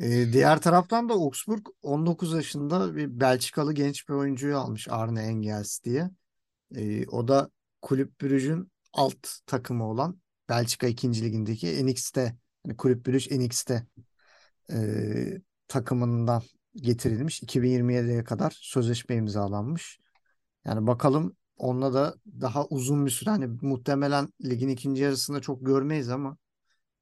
Ee, 0.02 0.34
diğer 0.34 0.62
taraftan 0.62 1.10
da 1.10 1.14
Augsburg 1.14 1.66
19 1.82 2.34
yaşında 2.34 2.96
bir 2.96 3.20
Belçikalı 3.20 3.74
genç 3.74 4.10
bir 4.10 4.14
oyuncuyu 4.14 4.58
almış 4.58 4.88
Arne 4.90 5.22
Engels 5.22 5.84
diye. 5.84 6.10
Ee, 6.76 7.08
o 7.08 7.28
da 7.28 7.50
Kulüp 7.82 8.22
Brugge'ün 8.22 8.72
alt 8.94 9.28
takımı 9.46 9.90
olan 9.90 10.22
Belçika 10.50 10.88
2. 10.88 11.22
ligindeki 11.22 11.88
NXT 11.88 12.18
yani 12.18 12.78
Kulüp 12.78 13.08
Brugge 13.08 13.40
NXT 13.40 13.72
e, 14.72 14.78
takımından 15.70 16.42
getirilmiş. 16.76 17.44
2027'ye 17.44 18.24
kadar 18.24 18.58
sözleşme 18.62 19.16
imzalanmış. 19.16 20.00
Yani 20.66 20.88
bakalım 20.88 21.36
onunla 21.58 21.94
da 21.94 22.16
daha 22.42 22.66
uzun 22.66 23.06
bir 23.06 23.12
süre 23.12 23.30
hani 23.30 23.48
muhtemelen 23.62 24.30
ligin 24.46 24.70
ikinci 24.70 25.04
yarısında 25.04 25.40
çok 25.40 25.66
görmeyiz 25.66 26.10
ama 26.10 26.38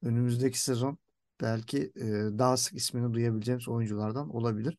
önümüzdeki 0.02 0.60
sezon 0.62 0.98
belki 1.40 1.92
e, 1.96 2.04
daha 2.38 2.56
sık 2.56 2.74
ismini 2.74 3.14
duyabileceğimiz 3.14 3.68
oyunculardan 3.68 4.34
olabilir. 4.34 4.78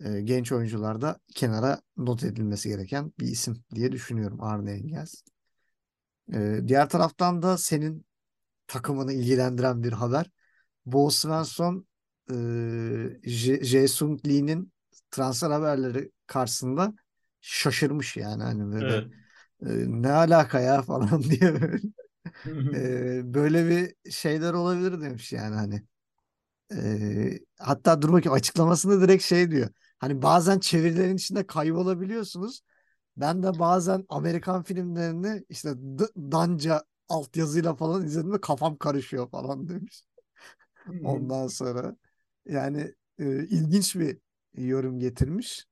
E, 0.00 0.20
genç 0.20 0.52
oyuncularda 0.52 1.18
kenara 1.34 1.80
not 1.96 2.24
edilmesi 2.24 2.68
gereken 2.68 3.12
bir 3.20 3.26
isim 3.26 3.64
diye 3.74 3.92
düşünüyorum 3.92 4.42
Arne 4.42 4.72
Engels. 4.72 5.14
E, 6.32 6.60
diğer 6.66 6.88
taraftan 6.88 7.42
da 7.42 7.58
senin 7.58 8.04
takımını 8.66 9.12
ilgilendiren 9.12 9.82
bir 9.82 9.92
haber. 9.92 10.30
Bo 10.86 11.10
Svensson 11.10 11.86
e, 12.30 13.30
J- 13.30 13.64
Jae-Sung 13.64 14.26
Lee'nin 14.28 14.72
transfer 15.10 15.50
haberleri 15.50 16.10
karşısında 16.26 16.94
şaşırmış 17.40 18.16
yani 18.16 18.42
hani 18.42 18.72
böyle 18.72 18.94
Evet. 18.94 19.04
e, 19.66 19.68
ne 19.88 20.12
alaka 20.12 20.60
ya 20.60 20.82
falan 20.84 21.22
diye 21.22 21.62
böyle, 21.62 21.80
e, 22.74 23.34
böyle 23.34 23.68
bir 23.70 24.12
şeyler 24.12 24.52
olabilir 24.54 25.00
demiş 25.02 25.32
yani 25.32 25.54
hani. 25.56 25.82
E, 26.74 27.40
hatta 27.58 28.02
dur 28.02 28.12
bakayım 28.12 28.34
açıklamasında 28.36 29.00
direkt 29.00 29.24
şey 29.24 29.50
diyor. 29.50 29.68
Hani 29.98 30.22
bazen 30.22 30.58
çevirilerin 30.58 31.16
içinde 31.16 31.46
kaybolabiliyorsunuz. 31.46 32.60
Ben 33.16 33.42
de 33.42 33.58
bazen 33.58 34.06
Amerikan 34.08 34.62
filmlerini 34.64 35.44
işte 35.48 35.70
D- 35.76 36.04
Danca 36.32 36.82
altyazıyla 37.08 37.74
falan 37.76 38.06
izlediğimde 38.06 38.40
kafam 38.40 38.76
karışıyor 38.78 39.30
falan 39.30 39.68
demiş. 39.68 40.04
Ondan 41.02 41.46
sonra 41.46 41.96
yani 42.46 42.94
e, 43.18 43.24
ilginç 43.46 43.96
bir 43.96 44.18
yorum 44.54 44.98
getirmiş. 44.98 45.66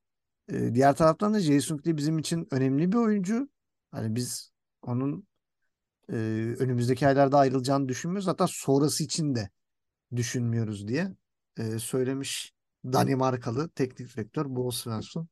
E, 0.51 0.75
diğer 0.75 0.95
taraftan 0.95 1.33
da 1.33 1.39
Jae-Sung 1.39 1.87
Lee 1.87 1.97
bizim 1.97 2.19
için 2.19 2.47
önemli 2.51 2.91
bir 2.91 2.97
oyuncu. 2.97 3.49
Hani 3.91 4.15
biz 4.15 4.51
onun 4.81 5.27
e, 6.09 6.15
önümüzdeki 6.59 7.07
aylarda 7.07 7.37
ayrılacağını 7.37 7.89
düşünmüyoruz. 7.89 8.27
Hatta 8.27 8.47
sonrası 8.47 9.03
için 9.03 9.35
de 9.35 9.49
düşünmüyoruz 10.15 10.87
diye 10.87 11.13
e, 11.57 11.79
söylemiş 11.79 12.53
Danimarkalı 12.85 13.69
teknik 13.69 14.15
direktör 14.15 14.45
Bo 14.49 14.71
Svensson. 14.71 15.27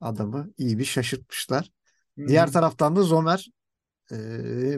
Adamı 0.00 0.52
iyi 0.58 0.78
bir 0.78 0.84
şaşırtmışlar. 0.84 1.70
Diğer 2.28 2.52
taraftan 2.52 2.96
da 2.96 3.02
Zomer 3.02 3.50
e, 4.10 4.16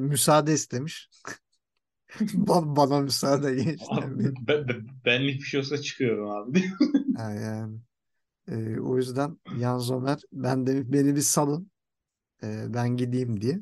müsaade 0.00 0.52
istemiş. 0.52 1.10
Ba- 2.20 2.76
Bana 2.76 3.00
müsaade 3.00 3.54
gençler. 3.54 4.02
Abi, 4.02 4.34
ben, 4.48 4.68
ben- 4.68 4.86
benlik 5.04 5.36
bir 5.40 5.44
şey 5.46 5.60
olsa 5.60 5.78
çıkıyorum 5.78 6.30
abi. 6.30 6.64
Yani 7.18 7.78
e, 8.48 8.80
o 8.80 8.96
yüzden 8.96 9.38
Jan 9.60 9.78
Zomer 9.78 10.18
ben 10.32 10.66
de 10.66 10.92
beni 10.92 11.16
bir 11.16 11.20
salın 11.20 11.70
e, 12.42 12.74
ben 12.74 12.96
gideyim 12.96 13.40
diye. 13.40 13.60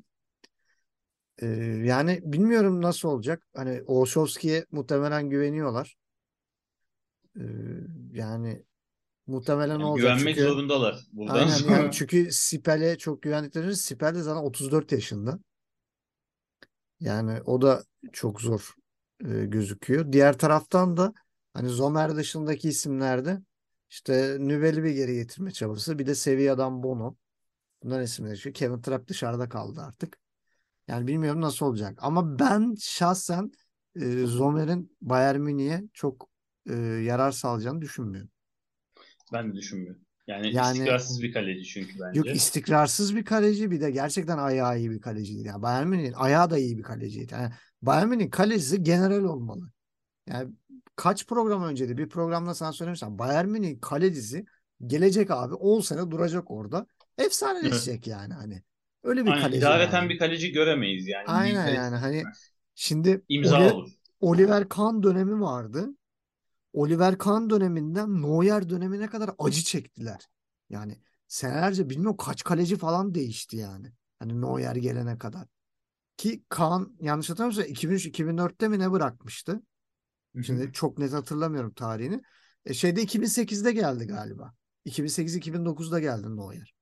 E, 1.42 1.46
yani 1.84 2.20
bilmiyorum 2.24 2.82
nasıl 2.82 3.08
olacak. 3.08 3.46
Hani 3.56 3.82
Olszewski'ye 3.86 4.66
muhtemelen 4.70 5.30
güveniyorlar. 5.30 5.96
E, 7.36 7.44
yani 8.12 8.62
muhtemelen 9.26 9.72
Yani 9.72 9.84
olacak 9.84 10.16
güvenmek 10.16 10.36
çünkü 10.36 10.48
zorundalar 10.48 11.00
buradan 11.12 11.48
aynen 11.48 11.72
yani 11.72 11.90
çünkü 11.92 12.28
Sipel'e 12.32 12.98
çok 12.98 13.22
güvendikleri 13.22 13.76
Sipel 13.76 14.14
de 14.14 14.22
zaten 14.22 14.42
34 14.42 14.92
yaşında. 14.92 15.38
Yani 17.04 17.42
o 17.42 17.62
da 17.62 17.84
çok 18.12 18.40
zor 18.40 18.74
e, 19.24 19.46
gözüküyor. 19.46 20.12
Diğer 20.12 20.38
taraftan 20.38 20.96
da 20.96 21.14
hani 21.54 21.68
Zomer 21.68 22.16
dışındaki 22.16 22.68
isimlerde 22.68 23.40
İşte 23.90 24.36
Nübel'i 24.40 24.84
bir 24.84 24.90
geri 24.90 25.14
getirme 25.14 25.50
çabası. 25.52 25.98
Bir 25.98 26.06
de 26.06 26.14
Sevilla'dan 26.14 26.82
Bono. 26.82 27.16
Bunların 27.82 28.04
isimleri 28.04 28.30
değişiyor. 28.30 28.54
Kevin 28.54 28.80
Trapp 28.80 29.08
dışarıda 29.08 29.48
kaldı 29.48 29.80
artık. 29.80 30.18
Yani 30.88 31.06
bilmiyorum 31.06 31.40
nasıl 31.40 31.66
olacak. 31.66 31.98
Ama 32.02 32.38
ben 32.38 32.74
şahsen 32.80 33.52
e, 33.96 34.26
Zomer'in 34.26 34.96
Bayern 35.02 35.40
Münih'e 35.40 35.82
çok 35.94 36.30
e, 36.70 36.74
yarar 36.76 37.32
sağlayacağını 37.32 37.82
düşünmüyorum. 37.82 38.30
Ben 39.32 39.52
de 39.52 39.56
düşünmüyorum. 39.56 40.03
Yani, 40.26 40.54
Yani- 40.54 40.72
istikrarsız 40.78 41.22
bir 41.22 41.32
kaleci 41.32 41.64
çünkü 41.64 42.00
bence. 42.00 42.18
Yok 42.18 42.36
istikrarsız 42.36 43.16
bir 43.16 43.24
kaleci 43.24 43.70
bir 43.70 43.80
de 43.80 43.90
gerçekten 43.90 44.38
ayağı 44.38 44.78
iyi 44.78 44.90
bir 44.90 45.00
kaleci 45.00 45.34
değil. 45.34 45.46
Yani 45.46 45.62
Bayern 45.62 45.86
Münih'in 45.86 46.12
ayağı 46.12 46.50
da 46.50 46.58
iyi 46.58 46.78
bir 46.78 46.82
kaleciydi. 46.82 47.34
Yani 47.34 47.50
Bayern 47.82 48.08
Münih'in 48.08 48.30
kalecisi 48.30 48.82
general 48.82 49.24
olmalı. 49.24 49.70
Yani 50.28 50.52
kaç 50.96 51.26
program 51.26 51.64
önceydi 51.64 51.98
bir 51.98 52.08
programda 52.08 52.54
sana 52.54 52.72
söylemiştim. 52.72 53.18
Bayern 53.18 53.48
Münih'in 53.48 53.78
kalecisi 53.78 54.44
gelecek 54.86 55.30
abi 55.30 55.54
10 55.54 55.80
sene 55.80 56.10
duracak 56.10 56.50
orada. 56.50 56.86
Efsaneleşecek 57.18 58.06
yani 58.06 58.34
hani. 58.34 58.62
Öyle 59.02 59.26
bir 59.26 59.30
Aynen, 59.30 59.42
kaleci 59.42 59.58
idareten 59.58 59.96
lazım. 59.96 60.08
bir 60.08 60.18
kaleci 60.18 60.52
göremeyiz 60.52 61.06
yani. 61.08 61.24
Aynen 61.26 61.62
kaleci 61.64 61.76
yani 61.76 61.96
hani 61.96 62.22
şimdi 62.74 63.22
imza 63.28 63.56
Oli- 63.58 63.72
olur. 63.72 63.90
Oliver 64.20 64.68
Kahn 64.68 65.02
dönemi 65.02 65.40
vardı. 65.40 65.88
Oliver 66.74 67.18
Kahn 67.18 67.50
döneminden 67.50 68.22
Neuer 68.22 68.70
dönemine 68.70 69.08
kadar 69.08 69.30
acı 69.38 69.62
çektiler. 69.64 70.28
Yani 70.70 71.00
senelerce 71.28 71.90
bilmiyorum 71.90 72.16
kaç 72.16 72.44
kaleci 72.44 72.76
falan 72.76 73.14
değişti 73.14 73.56
yani. 73.56 73.92
Hani 74.20 74.40
Neuer 74.40 74.76
gelene 74.76 75.18
kadar. 75.18 75.48
Ki 76.16 76.44
Kahn 76.48 76.84
yanlış 77.00 77.30
hatırlamıyorsam 77.30 77.72
2003-2004'te 77.72 78.68
mi 78.68 78.78
ne 78.78 78.92
bırakmıştı? 78.92 79.62
Şimdi 80.46 80.72
çok 80.72 80.98
net 80.98 81.12
hatırlamıyorum 81.12 81.74
tarihini. 81.74 82.22
E 82.66 82.74
şeyde 82.74 83.02
2008'de 83.02 83.72
geldi 83.72 84.06
galiba. 84.06 84.54
2008-2009'da 84.84 86.00
geldi 86.00 86.36
Neuer. 86.36 86.74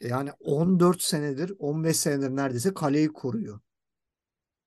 E 0.00 0.08
Yani 0.08 0.30
14 0.40 1.02
senedir, 1.02 1.52
15 1.58 1.96
senedir 1.96 2.36
neredeyse 2.36 2.74
kaleyi 2.74 3.08
koruyor. 3.08 3.60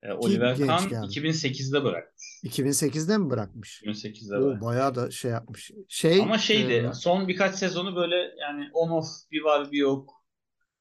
E, 0.04 0.14
Oliver 0.14 0.58
Kahn 0.58 0.90
geldi. 0.90 1.06
2008'de 1.06 1.84
bırakmış. 1.84 2.40
2008'de 2.44 3.18
mi 3.18 3.30
bırakmış? 3.30 3.82
2008'de 3.84 4.38
O 4.38 4.42
bırakmış. 4.42 4.62
bayağı 4.62 4.96
da 4.96 5.12
şey 5.12 5.32
yapmış. 5.32 5.72
Şey 5.88 6.22
Ama 6.22 6.38
şeydi 6.38 6.74
e, 6.74 6.94
son 6.94 7.28
birkaç 7.28 7.56
sezonu 7.56 7.96
böyle 7.96 8.16
yani 8.42 8.70
on 8.74 8.90
off 8.90 9.08
bir 9.32 9.42
var 9.42 9.72
bir 9.72 9.78
yok. 9.78 10.20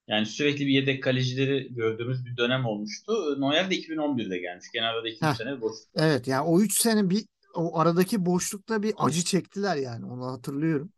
Yani 0.08 0.26
sürekli 0.26 0.66
bir 0.66 0.72
yedek 0.72 1.02
kalecileri 1.02 1.74
gördüğümüz 1.74 2.24
bir 2.26 2.36
dönem 2.36 2.66
olmuştu. 2.66 3.40
Neuer 3.40 3.70
de 3.70 3.74
2011'de 3.74 4.38
gelmiş. 4.38 4.66
Genelde 4.72 5.04
de 5.04 5.10
2 5.10 5.26
Heh. 5.26 5.34
sene 5.34 5.60
boş. 5.60 5.76
evet 5.96 6.28
yani 6.28 6.42
o 6.48 6.60
3 6.60 6.78
sene 6.78 7.10
bir 7.10 7.24
o 7.54 7.78
aradaki 7.78 8.26
boşlukta 8.26 8.82
bir 8.82 8.94
acı 8.98 9.24
çektiler 9.24 9.76
yani 9.76 10.06
onu 10.06 10.26
hatırlıyorum. 10.26 10.92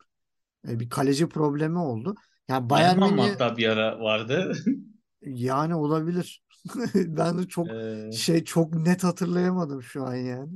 E, 0.69 0.81
bir 0.81 0.91
kaleci 0.91 1.29
problemi 1.29 1.79
oldu. 1.79 2.15
Yani 2.49 2.71
Bayern 2.71 2.99
Münih 2.99 3.31
hatta 3.31 3.57
bir 3.57 3.69
ara 3.69 4.01
vardı. 4.01 4.53
yani 5.23 5.75
olabilir. 5.75 6.43
Ben 6.95 7.39
de 7.39 7.49
çok 7.49 7.69
Ee, 7.69 8.13
şey 8.13 8.45
çok 8.45 8.75
net 8.75 9.05
hatırlayamadım 9.05 9.83
şu 9.83 10.05
an 10.05 10.15
yani. 10.15 10.53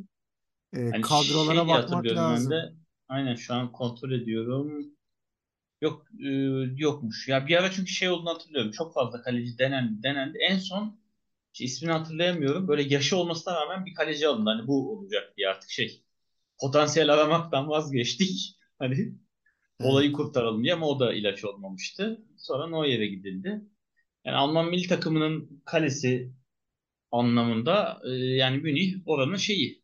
E, 0.77 0.91
hani 0.91 1.03
kadrolara 1.03 1.55
şey 1.55 1.69
bakmak 1.69 2.05
ben 2.05 2.17
lazım. 2.17 2.53
de. 2.53 2.73
Aynen 3.09 3.35
şu 3.35 3.55
an 3.55 3.73
kontrol 3.73 4.13
ediyorum. 4.13 4.87
Yok 5.83 6.07
e, 6.21 6.29
yokmuş. 6.77 7.29
Ya 7.29 7.47
bir 7.47 7.57
ara 7.57 7.71
çünkü 7.71 7.91
şey 7.91 8.09
olduğunu 8.09 8.31
hatırlıyorum. 8.31 8.71
Çok 8.73 8.95
fazla 8.95 9.23
kaleci 9.23 9.59
denendi 9.59 10.03
denendi. 10.03 10.39
En 10.39 10.59
son 10.59 11.01
işte 11.53 11.65
ismini 11.65 11.93
hatırlayamıyorum. 11.93 12.69
Böyle 12.69 12.83
yaşı 12.95 13.17
olmasına 13.17 13.55
rağmen 13.55 13.87
bir 13.87 13.95
kaleci 13.95 14.29
alındı. 14.29 14.51
Hani 14.51 14.67
bu 14.67 14.93
olacak 14.93 15.35
diye 15.37 15.49
artık 15.49 15.71
şey. 15.71 16.03
Potansiyel 16.61 17.15
aramaktan 17.15 17.69
vazgeçtik. 17.69 18.59
Hani 18.79 19.15
olayı 19.81 20.13
kurtaralım 20.13 20.65
diye 20.65 20.75
ama 20.75 20.89
o 20.89 21.01
da 21.01 21.15
ilaç 21.15 21.45
olmamıştı. 21.45 22.23
Sonra 22.39 22.67
Neuer'e 22.67 23.07
gidildi. 23.07 23.63
Yani 24.25 24.37
Alman 24.37 24.71
milli 24.71 24.89
takımının 24.89 25.63
kalesi 25.65 26.33
anlamında 27.11 28.01
e, 28.05 28.11
yani 28.11 28.57
Münih 28.57 28.95
oranın 29.07 29.37
şeyi 29.37 29.83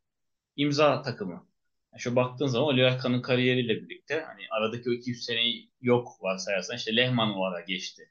imza 0.57 1.03
takımı. 1.03 1.47
Yani 1.93 2.01
şu 2.01 2.17
baktığın 2.17 2.47
zaman 2.47 2.69
Oliver 2.69 2.99
Kahn'ın 2.99 3.23
kariyeriyle 3.23 3.83
birlikte 3.83 4.25
hani 4.27 4.43
aradaki 4.51 4.91
o 4.91 4.93
200 4.93 5.25
seneyi 5.25 5.71
yok 5.81 6.23
varsayarsan 6.23 6.77
işte 6.77 6.97
Lehmann 6.97 7.35
o 7.35 7.45
ara 7.45 7.61
geçti. 7.61 8.11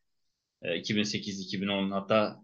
E, 0.61 0.67
2008-2010 0.67 1.91
hatta 1.91 2.43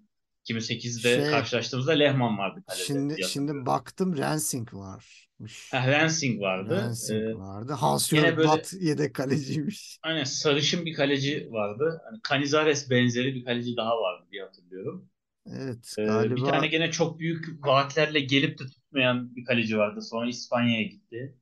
2008'de 0.50 1.22
Şey 1.22 1.30
karşılaştığımızda 1.30 1.92
Lehmann 1.92 2.38
vardı 2.38 2.64
kalede 2.68 2.84
şimdi 2.84 3.24
şimdi 3.24 3.66
baktım 3.66 4.18
Rensing 4.18 4.74
varmış. 4.74 5.25
Ha, 5.72 5.88
Rensing 5.88 6.42
vardı. 6.42 6.76
Rensing 6.76 7.24
E, 7.30 7.36
vardı. 7.38 7.74
Hans 7.74 8.10
Jörg 8.10 8.38
Butt 8.44 8.74
yedek 8.74 9.16
kaleciymiş. 9.16 10.02
aynen 10.04 10.24
sarışın 10.24 10.86
bir 10.86 10.94
kaleci 10.94 11.48
vardı. 11.52 12.02
Hani 12.06 12.20
Canizares 12.30 12.90
benzeri 12.90 13.36
bir 13.36 13.46
kaleci 13.46 13.78
daha 13.78 13.92
vardı 14.02 14.28
diye 14.32 14.44
hatırlıyorum. 14.44 15.10
Evet 15.46 15.96
Ee, 15.98 16.36
bir 16.36 16.44
tane 16.46 16.62
galiba 16.62 16.66
gene 16.68 16.92
çok 16.92 17.20
büyük 17.20 17.66
vaatlerle 17.68 18.20
gelip 18.20 18.60
de 18.60 18.64
tutmayan 18.68 19.36
bir 19.36 19.46
kaleci 19.46 19.78
vardı. 19.78 20.02
Sonra 20.02 20.30
İspanya'ya 20.30 20.84
gitti. 20.84 21.38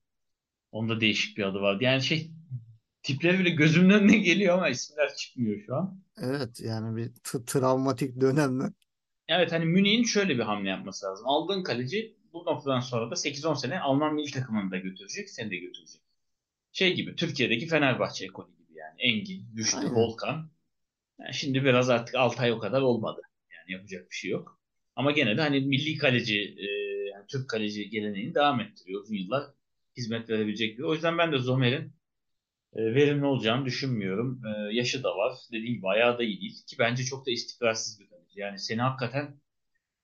Onda 0.72 1.02
değişik 1.02 1.38
bir 1.38 1.44
adı 1.44 1.62
vardı. 1.62 1.84
Yani 1.84 2.04
şey 2.04 2.32
tipleri 3.04 3.40
bile 3.40 3.50
gözümün 3.50 3.90
önüne 3.90 4.18
geliyor 4.18 4.56
ama 4.58 4.70
isimler 4.70 5.16
çıkmıyor 5.16 5.62
şu 5.66 5.76
an. 5.76 6.04
evet 6.18 6.60
yani 6.62 6.98
bir 6.98 7.12
travmatik 7.46 8.22
dönemler. 8.22 8.72
Evet 9.28 9.52
hani 9.52 9.66
Münih'in 9.66 10.04
şöyle 10.04 10.36
bir 10.38 10.44
hamle 10.44 10.70
yapması 10.70 11.06
lazım. 11.06 11.28
Aldığın 11.28 11.64
kaleci 11.64 12.18
bu 12.34 12.46
noktadan 12.46 12.80
sonra 12.80 13.12
da 13.12 13.16
8-10 13.16 13.56
sene 13.56 13.80
Alman 13.80 14.14
milli 14.16 14.32
takımını 14.32 14.72
da 14.72 14.78
götürecek, 14.78 15.30
seni 15.30 15.52
de 15.52 15.58
götürecek. 15.58 16.02
Şey 16.72 16.96
gibi 16.96 17.16
Türkiye'deki 17.16 17.68
Fenerbahçe 17.68 18.26
ekolü 18.26 18.58
gibi 18.58 18.78
yani. 18.78 19.02
Engin, 19.02 19.46
Güçlü, 19.54 19.78
Aynen. 19.78 19.96
Volkan. 19.96 20.52
Yani 21.20 21.34
şimdi 21.34 21.64
biraz 21.64 21.90
artık 21.90 22.16
Altay 22.16 22.52
o 22.52 22.60
kadar 22.60 22.82
olmadı. 22.82 23.22
Yani 23.52 23.72
yapacak 23.72 24.10
bir 24.12 24.16
şey 24.16 24.32
yok. 24.32 24.60
Ama 24.96 25.12
gene 25.12 25.38
de 25.38 25.42
hani 25.42 25.60
milli 25.62 25.98
kaleci, 25.98 26.56
e, 26.60 26.66
yani 27.10 27.26
Türk 27.28 27.50
kaleci 27.50 27.90
geleneğini 27.90 28.36
devam 28.36 28.62
ettiriyor. 28.62 29.02
Uzun 29.02 29.16
yıllar 29.16 29.44
hizmet 29.98 30.30
verebilecek 30.30 30.78
bir. 30.78 30.84
O 30.84 30.94
yüzden 30.94 31.18
ben 31.18 31.32
de 31.32 31.38
Zomer'in 31.38 31.94
e, 32.76 32.96
verimli 32.96 33.26
olacağını 33.26 33.66
düşünmüyorum. 33.66 34.42
E, 34.46 34.74
yaşı 34.76 35.04
da 35.04 35.18
var. 35.18 35.34
Dediğim 35.52 35.76
gibi 35.76 35.88
ayağı 35.88 36.18
da 36.18 36.24
iyi 36.24 36.42
değil. 36.42 36.66
Ki 36.68 36.76
bence 36.80 37.04
çok 37.04 37.26
da 37.28 37.32
istikrarsız 37.32 38.00
bir 38.00 38.08
kaleci. 38.10 38.40
Yani 38.40 38.60
seni 38.60 38.82
hakikaten 38.82 39.43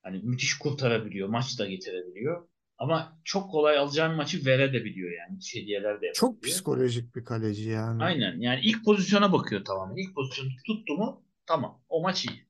hani 0.03 0.19
müthiş 0.23 0.57
kurtarabiliyor. 0.57 1.29
Maç 1.29 1.59
da 1.59 1.65
getirebiliyor. 1.65 2.47
Ama 2.77 3.19
çok 3.23 3.51
kolay 3.51 3.77
alacağın 3.77 4.15
maçı 4.15 4.45
verebiliyor 4.45 5.11
yani. 5.11 5.33
Müthiş 5.33 5.55
hediyeler 5.55 6.01
de 6.01 6.11
Çok 6.15 6.29
yapabiliyor. 6.29 6.55
psikolojik 6.55 7.15
bir 7.15 7.25
kaleci 7.25 7.69
yani. 7.69 8.03
Aynen. 8.03 8.39
Yani 8.39 8.61
ilk 8.63 8.85
pozisyona 8.85 9.33
bakıyor 9.33 9.65
tamamen. 9.65 9.95
İlk 9.95 10.15
pozisyonu 10.15 10.49
tuttu 10.67 10.93
mu 10.93 11.23
tamam. 11.45 11.81
O 11.89 12.01
maç 12.01 12.25
iyi. 12.25 12.49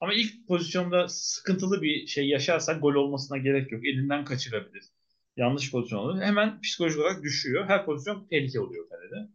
Ama 0.00 0.14
ilk 0.14 0.48
pozisyonda 0.48 1.08
sıkıntılı 1.08 1.82
bir 1.82 2.06
şey 2.06 2.28
yaşarsak 2.28 2.82
gol 2.82 2.94
olmasına 2.94 3.38
gerek 3.38 3.72
yok. 3.72 3.86
Elinden 3.86 4.24
kaçırabilir. 4.24 4.84
Yanlış 5.36 5.70
pozisyon 5.70 5.98
olur. 5.98 6.20
Hemen 6.20 6.60
psikolojik 6.60 6.98
olarak 6.98 7.22
düşüyor. 7.22 7.64
Her 7.68 7.84
pozisyon 7.84 8.26
tehlike 8.30 8.60
oluyor 8.60 8.88
kalede. 8.88 9.28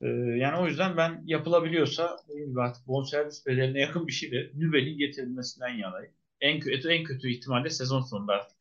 Ee, 0.00 0.06
yani 0.38 0.56
o 0.58 0.66
yüzden 0.66 0.96
ben 0.96 1.22
yapılabiliyorsa 1.26 2.16
dediğim 2.28 2.48
gibi 2.48 2.60
artık 2.62 2.86
bonservis 2.86 3.46
bedeline 3.46 3.80
yakın 3.80 4.06
bir 4.06 4.12
şey 4.12 4.32
de 4.32 4.50
Nübel'in 4.54 4.98
getirilmesinden 4.98 5.68
yanayım. 5.68 6.12
En 6.44 6.60
kötü, 6.60 6.88
en 6.90 7.04
kötü 7.04 7.30
ihtimalle 7.30 7.70
sezon 7.70 8.02
sonunda 8.02 8.32
artık 8.32 8.56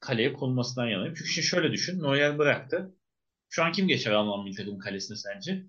kaleye 0.00 0.32
konulmasından 0.32 0.88
yanayım. 0.88 1.14
Çünkü 1.14 1.30
şimdi 1.30 1.46
şöyle 1.48 1.72
düşün. 1.72 2.02
Neuer 2.02 2.38
bıraktı. 2.38 2.96
Şu 3.50 3.64
an 3.64 3.72
kim 3.72 3.88
geçer 3.88 4.12
Alman 4.12 4.44
milli 4.44 4.56
takım 4.56 4.78
kalesine 4.78 5.18
sence? 5.18 5.66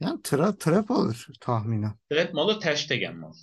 Yani 0.00 0.22
tra 0.22 0.58
trap 0.58 0.90
alır 0.90 1.28
tahminen. 1.40 1.94
Fred 2.10 2.32
mi 2.34 2.40
alır, 2.40 2.60
Ter 2.60 2.76
Stegen 2.76 3.16
mi 3.16 3.26
alır? 3.26 3.40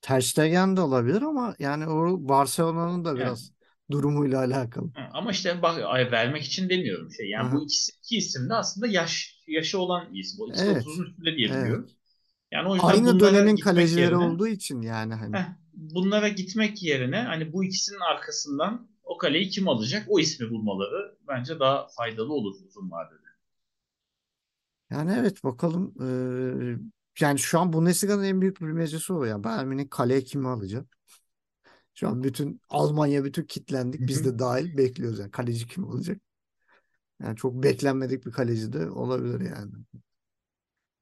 Ter 0.00 0.20
Stegen 0.20 0.76
de 0.76 0.80
olabilir 0.80 1.22
ama 1.22 1.54
yani 1.58 1.86
o 1.88 2.28
Barcelona'nın 2.28 3.04
da 3.04 3.16
Yani 3.16 3.18
biraz 3.18 3.52
durumuyla 3.90 4.38
alakalı. 4.38 4.90
Hı, 4.96 5.02
Ama 5.12 5.30
işte 5.30 5.62
bak 5.62 5.80
ay, 5.84 6.10
vermek 6.12 6.44
için 6.44 6.68
demiyorum 6.68 7.10
şey. 7.12 7.28
Yani 7.30 7.52
Aha. 7.52 7.52
bu 7.52 7.64
ikisi, 7.64 7.92
iki 7.98 8.16
isim 8.16 8.48
de 8.50 8.54
aslında 8.54 8.86
yaş 8.86 9.40
yaşı 9.46 9.78
olan 9.78 10.14
isim. 10.14 10.38
Bu 10.38 10.50
ikisi 10.50 10.68
Evet. 10.68 10.70
30'un 10.70 11.04
üstünde 11.06 11.36
diye 11.36 11.48
Evet. 11.48 11.56
biliyorum. 11.56 11.90
Yani 12.52 12.68
o 12.70 12.76
yüzden 12.76 12.98
Aynı 12.98 13.20
dönemin 13.20 13.58
kalecileri 13.58 14.16
yerine 14.16 14.16
olduğu 14.16 14.48
için 14.48 14.82
yani 14.82 15.14
hani. 15.14 15.36
heh, 15.36 15.46
bunlara 15.76 16.28
gitmek 16.28 16.82
yerine 16.82 17.16
hani 17.16 17.52
bu 17.52 17.64
ikisinin 17.64 18.00
arkasından 18.00 18.88
o 19.04 19.18
kaleyi 19.18 19.48
kim 19.48 19.68
alacak? 19.68 20.04
O 20.08 20.20
ismi 20.20 20.50
bulmaları 20.50 21.16
bence 21.28 21.60
daha 21.60 21.88
faydalı 21.88 22.32
olur 22.32 22.54
uzun 22.68 22.90
vadede. 22.90 23.26
Yani 24.90 25.16
evet 25.18 25.44
bakalım. 25.44 25.94
Ee, 26.00 26.78
yani 27.20 27.38
şu 27.38 27.60
an 27.60 27.72
Bundesliga'nın 27.72 28.24
en 28.24 28.40
büyük 28.40 28.60
bilmecesi 28.60 29.12
o 29.12 29.24
ya. 29.24 29.44
Bayern 29.44 29.66
Münih 29.66 29.90
kaleye 29.90 30.24
kimi 30.24 30.48
alacak? 30.48 30.96
Şu 31.94 32.08
an 32.08 32.24
bütün 32.24 32.60
Almanya 32.68 33.24
bütün 33.24 33.44
kitlendik. 33.44 34.00
Biz 34.00 34.24
de 34.24 34.38
dahil 34.38 34.76
bekliyoruz 34.76 35.18
yani. 35.18 35.30
Kaleci 35.30 35.66
kim 35.68 35.84
olacak? 35.84 36.20
Yani 37.22 37.36
çok 37.36 37.62
beklenmedik 37.62 38.26
bir 38.26 38.32
kaleci 38.32 38.72
de 38.72 38.90
olabilir 38.90 39.40
yani. 39.40 39.72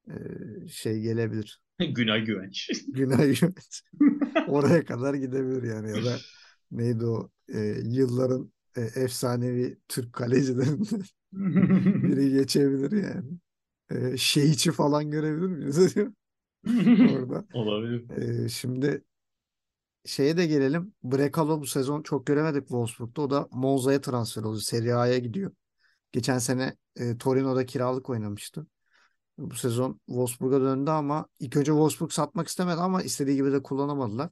Ee, 0.08 0.68
şey 0.68 1.00
gelebilir. 1.00 1.63
Günay 1.94 2.24
Güvenç. 2.24 2.70
Günay 2.88 3.34
Güvenç. 3.34 3.82
Oraya 4.48 4.84
kadar 4.84 5.14
gidebilir 5.14 5.62
yani 5.62 5.90
ya 5.90 6.04
da 6.04 6.16
neydi 6.70 7.06
o 7.06 7.30
e, 7.54 7.58
yılların 7.84 8.52
e, 8.76 8.80
efsanevi 8.80 9.78
Türk 9.88 10.12
kalecilerinden 10.12 11.02
biri 12.02 12.30
geçebilir 12.30 13.02
yani. 13.02 13.30
E, 13.90 14.16
Şeyçi 14.16 14.72
falan 14.72 15.10
görebilir 15.10 15.46
miyiz 15.46 15.78
orada? 17.16 17.44
Olabilir. 17.54 18.10
E, 18.44 18.48
şimdi 18.48 19.04
şeye 20.04 20.36
de 20.36 20.46
gelelim. 20.46 20.94
Brekalo 21.04 21.60
bu 21.60 21.66
sezon 21.66 22.02
çok 22.02 22.26
göremedik 22.26 22.60
Wolfsburg'da. 22.62 23.22
O 23.22 23.30
da 23.30 23.48
Monza'ya 23.52 24.00
transfer 24.00 24.42
oldu. 24.42 24.60
Serie 24.60 24.92
A'ya 24.92 25.18
gidiyor. 25.18 25.52
Geçen 26.12 26.38
sene 26.38 26.76
e, 26.96 27.18
Torino'da 27.18 27.66
kiralık 27.66 28.10
oynamıştı. 28.10 28.66
Bu 29.38 29.54
sezon 29.54 30.00
Wolfsburg'a 30.06 30.60
döndü 30.60 30.90
ama 30.90 31.26
ilk 31.38 31.56
önce 31.56 31.70
Wolfsburg 31.70 32.10
satmak 32.10 32.48
istemedi 32.48 32.80
ama 32.80 33.02
istediği 33.02 33.36
gibi 33.36 33.52
de 33.52 33.62
kullanamadılar. 33.62 34.30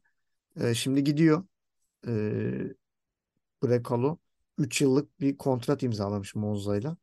E, 0.61 0.75
şimdi 0.75 1.05
gidiyor. 1.05 1.45
E, 2.07 2.12
Brekalo 3.62 4.19
3 4.59 4.81
yıllık 4.81 5.21
bir 5.21 5.37
kontrat 5.37 5.83
imzalamış 5.83 6.35
Monza'yla. 6.35 6.97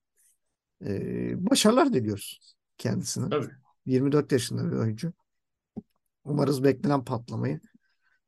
E, 0.86 1.50
başarılar 1.50 1.94
diliyoruz 1.94 2.56
kendisine. 2.78 3.30
Tabii. 3.30 3.50
24 3.86 4.32
yaşında 4.32 4.72
bir 4.72 4.78
oyuncu. 4.78 5.14
Umarız 6.24 6.64
beklenen 6.64 7.06
patlamayı 7.06 7.60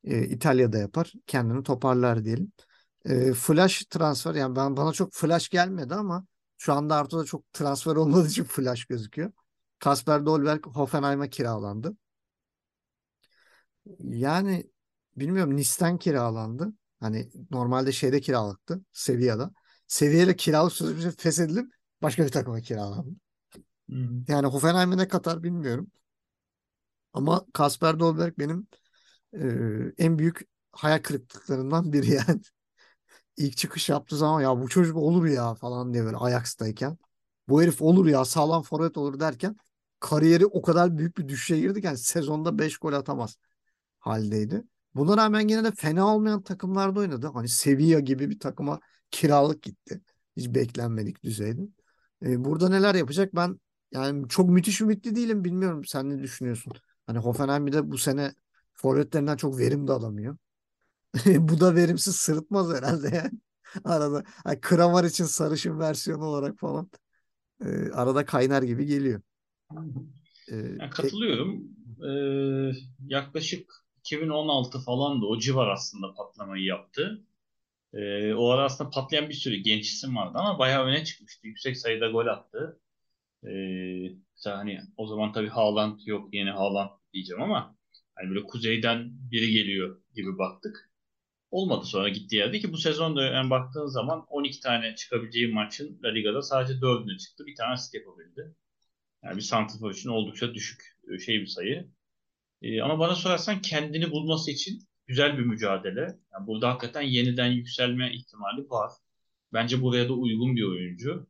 e, 0.03 0.23
İtalya'da 0.23 0.77
yapar. 0.77 1.13
Kendini 1.27 1.63
toparlar 1.63 2.25
diyelim. 2.25 2.51
E, 3.05 3.33
flash 3.33 3.85
transfer 3.85 4.35
yani 4.35 4.55
ben 4.55 4.77
bana 4.77 4.91
çok 4.91 5.13
flash 5.13 5.49
gelmedi 5.49 5.95
ama 5.95 6.25
şu 6.57 6.73
anda 6.73 6.95
Arto'da 6.95 7.23
çok 7.23 7.53
transfer 7.53 7.95
olmadığı 7.95 8.27
için 8.27 8.43
flash 8.43 8.85
gözüküyor. 8.85 9.31
Kasper 9.81 10.27
Dolberg 10.27 10.65
Hoffenheim'a 10.67 11.29
kiralandı. 11.29 11.97
Yani 13.99 14.71
bilmiyorum 15.15 15.55
Nice'ten 15.55 15.97
kiralandı. 15.97 16.73
Hani 16.99 17.29
normalde 17.51 17.91
şeyde 17.91 18.21
kiralıktı. 18.21 18.81
Sevilla'da. 18.91 19.51
Sevilla'yla 19.87 20.33
kiralık 20.35 20.73
sözleşmesi 20.73 21.17
feshedilip 21.17 21.73
başka 22.01 22.25
bir 22.25 22.29
takıma 22.31 22.61
kiralandı. 22.61 23.15
Yani 24.27 24.47
Hoffenheim'e 24.47 24.97
ne 24.97 25.07
katar 25.07 25.43
bilmiyorum. 25.43 25.91
Ama 27.13 27.45
Kasper 27.53 27.99
Dolberg 27.99 28.33
benim 28.39 28.67
e, 29.33 29.39
en 29.97 30.19
büyük 30.19 30.41
hayal 30.71 30.99
kırıklıklarından 30.99 31.93
biri 31.93 32.11
yani. 32.11 32.41
İlk 33.37 33.57
çıkış 33.57 33.89
yaptığı 33.89 34.17
zaman 34.17 34.41
ya 34.41 34.61
bu 34.61 34.69
çocuk 34.69 34.97
olur 34.97 35.25
ya 35.25 35.55
falan 35.55 35.93
diye 35.93 36.05
böyle 36.05 36.17
Ajax'tayken. 36.17 36.97
Bu 37.49 37.63
herif 37.63 37.81
olur 37.81 38.07
ya 38.07 38.25
sağlam 38.25 38.63
forvet 38.63 38.97
olur 38.97 39.19
derken 39.19 39.57
kariyeri 40.01 40.47
o 40.47 40.63
kadar 40.63 40.99
büyük 40.99 41.19
bir 41.19 41.29
düşüşe 41.29 41.59
girdi 41.59 41.81
ki 41.81 41.87
yani 41.87 41.99
sezonda 41.99 42.59
5 42.59 42.79
gol 42.79 42.93
atamaz 42.93 43.37
haldeydi. 43.99 44.63
Buna 44.95 45.17
rağmen 45.17 45.47
yine 45.49 45.63
de 45.63 45.71
fena 45.71 46.15
olmayan 46.15 46.43
takımlarda 46.43 46.99
oynadı. 46.99 47.31
Hani 47.33 47.49
Sevilla 47.49 47.99
gibi 47.99 48.29
bir 48.29 48.39
takıma 48.39 48.79
kiralık 49.11 49.63
gitti. 49.63 50.01
Hiç 50.37 50.49
beklenmedik 50.55 51.23
düzeyde. 51.23 51.61
E, 52.25 52.45
burada 52.45 52.69
neler 52.69 52.95
yapacak 52.95 53.35
ben 53.35 53.59
yani 53.91 54.29
çok 54.29 54.49
müthiş 54.49 54.81
ümitli 54.81 55.15
değilim. 55.15 55.43
Bilmiyorum 55.43 55.85
sen 55.85 56.09
ne 56.09 56.19
düşünüyorsun? 56.19 56.73
Hani 57.07 57.19
Hoffenheim 57.19 57.67
bir 57.67 57.73
de 57.73 57.91
bu 57.91 57.97
sene 57.97 58.33
forvetlerinden 58.73 59.37
çok 59.37 59.59
verim 59.59 59.87
de 59.87 59.91
alamıyor. 59.91 60.37
Bu 61.39 61.59
da 61.59 61.75
verimsiz 61.75 62.15
sırıtmaz 62.15 62.73
herhalde 62.73 63.15
yani. 63.15 63.31
Arada 63.85 64.23
hani 64.43 64.61
Kramar 64.61 65.03
için 65.03 65.25
sarışın 65.25 65.79
versiyonu 65.79 66.25
olarak 66.25 66.59
falan 66.59 66.91
e, 67.65 67.91
arada 67.91 68.25
kaynar 68.25 68.63
gibi 68.63 68.85
geliyor. 68.85 69.21
E, 70.51 70.55
Yani 70.55 70.89
katılıyorum. 70.89 71.63
Ee, 72.07 72.71
yaklaşık 73.07 73.73
2016 73.99 74.79
falan 74.79 75.21
da 75.21 75.25
o 75.25 75.39
civar 75.39 75.67
aslında 75.69 76.13
patlamayı 76.13 76.63
yaptı. 76.63 77.25
Ee, 77.93 78.33
o 78.33 78.49
ara 78.49 78.63
aslında 78.63 78.89
patlayan 78.89 79.29
bir 79.29 79.33
sürü 79.33 79.55
genç 79.57 79.85
isim 79.89 80.15
vardı 80.15 80.37
ama 80.39 80.59
bayağı 80.59 80.85
öne 80.85 81.03
çıkmıştı. 81.05 81.47
Yüksek 81.47 81.77
sayıda 81.77 82.07
gol 82.11 82.27
attı. 82.27 82.79
Ee, 83.47 84.15
hani 84.45 84.81
o 84.97 85.07
zaman 85.07 85.33
tabii 85.33 85.49
Haaland 85.49 85.99
yok 86.05 86.33
yeni 86.33 86.49
Haaland 86.51 86.89
diyeceğim 87.13 87.41
ama 87.43 87.77
hani 88.15 88.29
böyle 88.29 88.43
kuzeyden 88.43 89.09
biri 89.31 89.51
geliyor 89.51 90.01
gibi 90.15 90.37
baktık. 90.37 90.91
Olmadı 91.51 91.85
sonra 91.85 92.09
gittiği 92.09 92.35
yerde 92.35 92.59
ki 92.59 92.73
bu 92.73 92.77
sezonda 92.77 93.23
yani 93.23 93.49
baktığın 93.49 93.87
zaman 93.87 94.25
12 94.29 94.59
tane 94.59 94.95
çıkabileceği 94.95 95.53
maçın 95.53 95.99
La 96.03 96.09
Liga'da 96.09 96.41
sadece 96.41 96.81
4'üne 96.81 97.17
çıktı. 97.17 97.45
Bir 97.47 97.55
tane 97.55 97.73
asist 97.73 97.93
yapabildi. 97.93 98.55
Yani 99.23 99.37
bir 99.37 99.41
santrafor 99.41 99.91
için 99.91 100.09
oldukça 100.09 100.53
düşük 100.53 100.97
e, 101.13 101.19
şey 101.19 101.41
bir 101.41 101.47
sayı. 101.47 101.91
Ee, 102.61 102.81
ama 102.81 102.99
bana 102.99 103.15
sorarsan 103.15 103.61
kendini 103.61 104.11
bulması 104.11 104.51
için 104.51 104.87
güzel 105.07 105.37
bir 105.37 105.43
mücadele. 105.43 106.01
Yani 106.33 106.47
burada 106.47 106.69
hakikaten 106.69 107.01
yeniden 107.01 107.47
yükselme 107.47 108.13
ihtimali 108.13 108.69
var. 108.69 108.91
Bence 109.53 109.81
buraya 109.81 110.09
da 110.09 110.13
uygun 110.13 110.55
bir 110.55 110.63
oyuncu. 110.63 111.27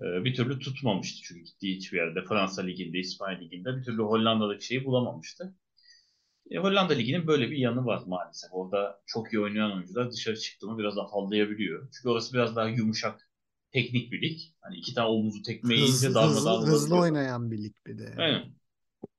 Ee, 0.00 0.24
bir 0.24 0.34
türlü 0.34 0.58
tutmamıştı 0.58 1.20
çünkü 1.24 1.44
gittiği 1.44 1.76
hiçbir 1.76 1.98
yerde. 1.98 2.24
Fransa 2.24 2.62
Ligi'nde, 2.62 2.98
İspanya 2.98 3.38
Ligi'nde 3.38 3.76
bir 3.76 3.84
türlü 3.84 4.02
Hollanda'daki 4.02 4.66
şeyi 4.66 4.84
bulamamıştı. 4.84 5.54
E, 6.50 6.58
Hollanda 6.58 6.92
Ligi'nin 6.94 7.26
böyle 7.26 7.50
bir 7.50 7.56
yanı 7.56 7.86
var 7.86 8.02
maalesef. 8.06 8.50
Orada 8.52 9.00
çok 9.06 9.32
iyi 9.32 9.40
oynayan 9.40 9.72
oyuncular 9.72 10.12
dışarı 10.12 10.36
çıktı 10.36 10.66
mı 10.66 10.78
biraz 10.78 10.98
afallayabiliyor. 10.98 11.88
Çünkü 11.92 12.08
orası 12.08 12.34
biraz 12.34 12.56
daha 12.56 12.68
yumuşak, 12.68 13.29
teknik 13.70 14.12
bir 14.12 14.22
lig. 14.22 14.40
Hani 14.60 14.76
iki 14.76 14.94
tane 14.94 15.08
omuzu 15.08 15.42
tekme 15.42 15.74
yiyince 15.74 15.92
hızlı, 15.92 16.22
hızlı, 16.22 16.44
darmadağın 16.44 16.66
hızlı 16.66 16.98
oynayan 16.98 17.50
bir 17.50 17.58
lig 17.58 17.74
bir 17.86 17.98
de. 17.98 18.14
Aynen. 18.18 18.44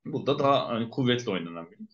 Burada 0.06 0.40
daha 0.40 0.68
hani 0.70 0.90
kuvvetli 0.90 1.32
oynanan 1.32 1.72
bir 1.72 1.78
lig. 1.80 1.90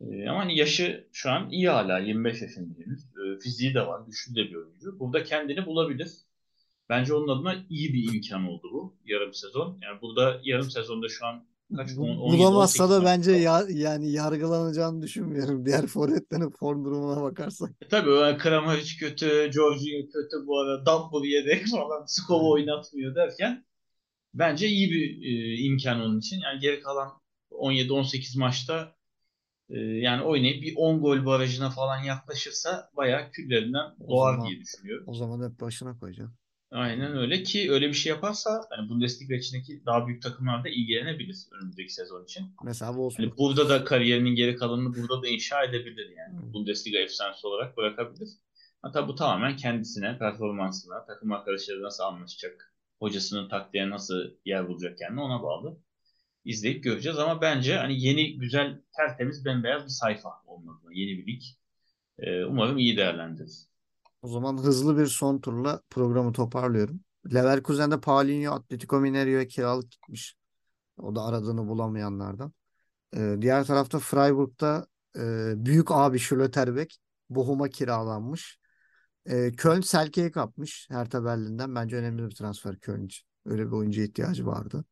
Ee, 0.00 0.28
ama 0.28 0.40
hani 0.40 0.58
yaşı 0.58 1.08
şu 1.12 1.30
an 1.30 1.50
iyi 1.50 1.68
hala 1.68 1.98
25 1.98 2.42
yaşında 2.42 2.74
henüz. 2.84 3.04
Ee, 3.04 3.38
fiziği 3.40 3.74
de 3.74 3.86
var, 3.86 4.00
güçlü 4.06 4.34
de 4.34 4.50
bir 4.50 4.54
oyuncu. 4.54 4.98
Burada 4.98 5.24
kendini 5.24 5.66
bulabilir. 5.66 6.10
Bence 6.88 7.14
onun 7.14 7.28
adına 7.28 7.64
iyi 7.70 7.92
bir 7.92 8.14
imkan 8.14 8.44
oldu 8.44 8.70
bu 8.72 8.96
yarım 9.04 9.34
sezon. 9.34 9.78
Yani 9.82 10.00
burada 10.02 10.40
yarım 10.44 10.70
sezonda 10.70 11.08
şu 11.08 11.26
an 11.26 11.44
kaç 11.76 11.96
Bu- 11.96 12.02
10, 12.02 12.16
17, 12.16 12.38
Bulamazsa 12.38 12.84
18 12.84 12.90
da 12.90 13.04
bence 13.04 13.32
ya, 13.32 13.64
yani 13.70 14.10
yargılanacağını 14.10 15.02
düşünmüyorum. 15.02 15.66
Diğer 15.66 15.86
forvetlerin 15.86 16.50
form 16.50 16.84
durumuna 16.84 17.22
bakarsak. 17.22 17.70
E 17.82 17.88
tabii 17.88 18.10
yani 18.10 18.38
Kramaric 18.38 18.96
kötü, 18.98 19.50
Jorginho 19.52 20.06
kötü 20.12 20.46
bu 20.46 20.60
ara, 20.60 20.86
Dumble 20.86 21.28
yedek 21.28 21.66
falan, 21.70 22.04
Skova 22.06 22.48
oynatmıyor 22.50 23.14
derken 23.14 23.64
bence 24.34 24.68
iyi 24.68 24.90
bir 24.90 25.22
e, 25.22 25.56
imkan 25.56 26.00
onun 26.00 26.18
için. 26.18 26.40
Yani 26.40 26.60
geri 26.60 26.80
kalan 26.80 27.12
17-18 27.50 28.38
maçta 28.38 28.94
e, 29.70 29.78
yani 29.78 30.22
oynayıp 30.22 30.62
bir 30.62 30.74
10 30.76 31.00
gol 31.00 31.26
barajına 31.26 31.70
falan 31.70 32.02
yaklaşırsa 32.02 32.90
bayağı 32.96 33.30
küllerinden 33.30 33.96
doğar 34.08 34.34
zaman 34.34 34.48
diye 34.48 34.60
düşünüyorum. 34.60 35.04
o 35.06 35.14
zaman 35.14 35.50
hep 35.50 35.60
başına 35.60 35.98
koyacağım. 35.98 36.34
Aynen 36.74 37.16
öyle 37.16 37.42
ki 37.42 37.72
öyle 37.72 37.88
bir 37.88 37.94
şey 37.94 38.10
yaparsa 38.10 38.60
hani 38.70 38.88
Bundesliga 38.88 39.34
içindeki 39.34 39.82
daha 39.86 40.06
büyük 40.06 40.22
takımlarda 40.22 40.68
ilgilenebilir 40.68 41.36
önümüzdeki 41.52 41.92
sezon 41.92 42.24
için. 42.24 42.46
Mesela 42.64 42.88
Hani 42.88 42.96
Wolfsburg. 42.96 43.38
burada 43.38 43.68
da 43.68 43.84
kariyerinin 43.84 44.34
geri 44.34 44.56
kalanını 44.56 44.94
burada 44.94 45.22
da 45.22 45.28
inşa 45.28 45.64
edebilir 45.64 46.10
yani. 46.16 46.42
Hmm. 46.42 46.52
Bundesliga 46.52 46.98
efsanesi 46.98 47.46
olarak 47.46 47.76
bırakabilir. 47.76 48.28
Hatta 48.82 49.08
bu 49.08 49.14
tamamen 49.14 49.56
kendisine, 49.56 50.18
performansına, 50.18 51.06
takım 51.06 51.32
arkadaşları 51.32 51.82
nasıl 51.82 52.04
anlaşacak, 52.04 52.74
hocasının 52.98 53.48
taktiğe 53.48 53.90
nasıl 53.90 54.30
yer 54.44 54.68
bulacak 54.68 54.98
kendine 54.98 55.20
ona 55.20 55.42
bağlı. 55.42 55.78
İzleyip 56.44 56.84
göreceğiz 56.84 57.18
ama 57.18 57.40
bence 57.40 57.76
hani 57.76 58.00
yeni, 58.00 58.38
güzel, 58.38 58.80
tertemiz, 58.96 59.44
bembeyaz 59.44 59.84
bir 59.84 59.88
sayfa 59.88 60.30
olmalı. 60.46 60.78
Yeni 60.92 61.18
bir 61.18 61.26
lig. 61.26 61.42
Ee, 62.18 62.44
umarım 62.44 62.78
iyi 62.78 62.96
değerlendirir. 62.96 63.73
O 64.24 64.28
zaman 64.28 64.58
hızlı 64.58 64.98
bir 64.98 65.06
son 65.06 65.38
turla 65.38 65.80
programı 65.90 66.32
toparlıyorum. 66.32 67.00
Leverkusen'de 67.34 68.00
Paulinho 68.00 68.52
Atletico 68.54 69.00
Mineiro'ya 69.00 69.48
kiralık 69.48 69.90
gitmiş. 69.90 70.36
O 70.98 71.14
da 71.16 71.22
aradığını 71.22 71.68
bulamayanlardan. 71.68 72.52
Ee, 73.16 73.36
diğer 73.40 73.64
tarafta 73.64 73.98
Freiburg'da 73.98 74.86
e, 75.16 75.52
büyük 75.56 75.90
abi 75.90 76.18
Schlotterbeck 76.18 76.96
Bochum'a 77.30 77.68
kiralanmış. 77.68 78.58
Ee, 79.26 79.52
Köln 79.52 79.80
Selke'yi 79.80 80.30
kapmış 80.30 80.86
Hertha 80.90 81.24
Berlin'den. 81.24 81.74
Bence 81.74 81.96
önemli 81.96 82.26
bir 82.26 82.34
transfer 82.34 82.78
Köln 82.78 83.06
için. 83.06 83.26
Öyle 83.46 83.66
bir 83.66 83.72
oyuncuya 83.72 84.06
ihtiyacı 84.06 84.46
vardı. 84.46 84.84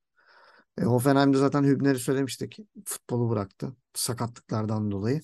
E, 0.79 0.83
Hoffenheim'de 0.83 1.39
zaten 1.39 1.65
Hübner'i 1.65 1.99
söylemiştik. 1.99 2.59
Futbolu 2.85 3.31
bıraktı. 3.31 3.77
Sakatlıklardan 3.95 4.91
dolayı. 4.91 5.21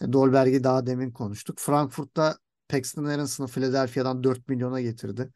E, 0.00 0.12
Dolberg'i 0.12 0.64
daha 0.64 0.86
demin 0.86 1.10
konuştuk. 1.10 1.58
Frankfurt'ta 1.58 2.38
Paxton 2.70 3.04
Aarons'ını 3.04 3.46
Philadelphia'dan 3.46 4.24
4 4.24 4.48
milyona 4.48 4.80
getirdi. 4.80 5.30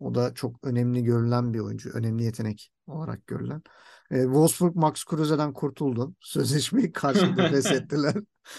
O 0.00 0.14
da 0.14 0.34
çok 0.34 0.66
önemli 0.66 1.04
görülen 1.04 1.54
bir 1.54 1.58
oyuncu. 1.58 1.90
Önemli 1.90 2.24
yetenek 2.24 2.70
olarak 2.86 3.26
görülen. 3.26 3.62
E, 4.10 4.22
Wolfsburg 4.22 4.76
Max 4.76 5.04
Kruse'den 5.04 5.52
kurtuldu. 5.52 6.14
Sözleşmeyi 6.20 6.92
karşılıklı 6.92 7.48
feshettiler. 7.48 8.14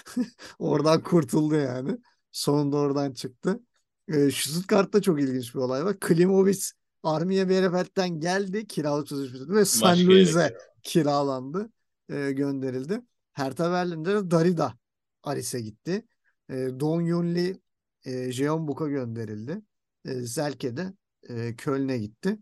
Oradan 0.60 1.04
kurtuldu 1.04 1.56
yani. 1.56 1.98
Sonunda 2.32 2.78
oradan 2.78 3.14
çıktı. 3.14 3.60
E, 4.08 4.32
Stuttgart'ta 4.32 5.02
çok 5.02 5.22
ilginç 5.22 5.56
bir 5.56 5.60
olay 5.60 5.86
var. 5.86 6.00
Klimovic 6.00 6.60
Armiye 7.04 7.50
Bielefeld'den 7.50 8.10
geldi 8.10 8.68
kiralık 8.68 9.08
sözleşmesi 9.08 9.50
ve 9.50 9.66
San 9.66 10.08
Luis'e 10.08 10.58
kiralandı. 10.84 11.70
kiralandı, 12.10 12.30
e, 12.30 12.32
gönderildi. 12.32 13.02
Hertha 13.34 13.72
Berlin'de 13.72 14.16
de 14.16 14.32
Darida 14.32 14.74
Aris'e 15.24 15.62
gitti. 15.62 16.06
E, 16.50 16.56
Don 16.80 17.02
Yunli 17.02 17.62
e, 18.08 18.32
Jeonbuk'a 18.32 18.88
gönderildi. 18.88 19.62
E, 20.06 20.14
Zelke 20.14 20.78
de 20.78 20.94
e, 21.30 21.56
Köln'e 21.56 21.98
gitti. 21.98 22.38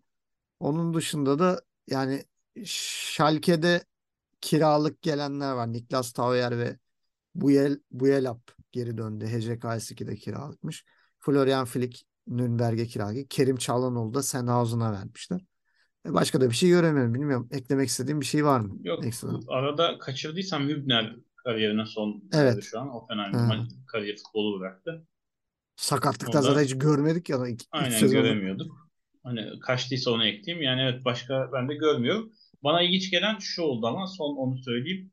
Onun 0.59 0.93
dışında 0.93 1.39
da 1.39 1.61
yani 1.87 2.23
Schalke'de 2.65 3.83
kiralık 4.41 5.01
gelenler 5.01 5.51
var. 5.51 5.71
Niklas 5.73 6.11
Tauer 6.13 6.57
ve 6.57 6.77
Buyel, 7.35 7.79
Buyelap 7.91 8.41
geri 8.71 8.97
döndü. 8.97 9.25
HJKS2'de 9.25 10.15
kiralıkmış. 10.15 10.85
Florian 11.19 11.65
Flick 11.65 12.01
Nürnberg'e 12.27 12.85
kiralık. 12.85 13.29
Kerim 13.29 13.55
Çalhanoğlu 13.55 14.13
da 14.13 14.23
Sennhausen'a 14.23 14.91
vermişler. 14.93 15.41
E, 16.05 16.13
Başka 16.13 16.41
da 16.41 16.49
bir 16.49 16.55
şey 16.55 16.69
göremiyorum. 16.69 17.13
Bilmiyorum. 17.13 17.47
Eklemek 17.51 17.89
istediğim 17.89 18.21
bir 18.21 18.25
şey 18.25 18.45
var 18.45 18.59
mı? 18.59 18.77
Yok 18.83 19.05
Ekstradan. 19.05 19.41
arada 19.47 19.97
kaçırdıysam 19.99 20.67
Hübner 20.67 21.15
kariyerine 21.43 21.85
son 21.85 22.23
Evet. 22.33 22.63
şu 22.63 22.79
an. 22.79 22.89
Offenheim 22.95 23.33
Ha. 23.33 23.45
maç- 23.47 23.71
kariyer 23.87 24.17
futbolu 24.17 24.59
bıraktı. 24.59 25.07
Sakatlıktan 25.75 26.41
Onda- 26.43 26.47
zaten 26.53 26.63
hiç 26.63 26.77
görmedik 26.77 27.29
ya. 27.29 27.47
İlk, 27.47 27.61
ilk 27.61 27.67
Aynen 27.71 28.09
göremiyorduk. 28.11 28.89
Hani 29.23 29.59
kaçtıysa 29.59 30.11
onu 30.11 30.25
ekleyeyim. 30.25 30.63
Yani 30.63 30.81
evet 30.81 31.05
başka 31.05 31.49
ben 31.53 31.69
de 31.69 31.75
görmüyorum. 31.75 32.31
Bana 32.63 32.81
ilginç 32.81 33.11
gelen 33.11 33.37
şu 33.39 33.61
oldu 33.61 33.87
ama 33.87 34.07
son 34.07 34.35
onu 34.37 34.57
söyleyeyim. 34.57 35.11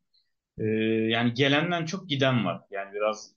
Ee, 0.58 0.64
yani 1.10 1.34
gelenden 1.34 1.84
çok 1.84 2.08
giden 2.08 2.44
var. 2.44 2.60
Yani 2.70 2.94
biraz 2.94 3.34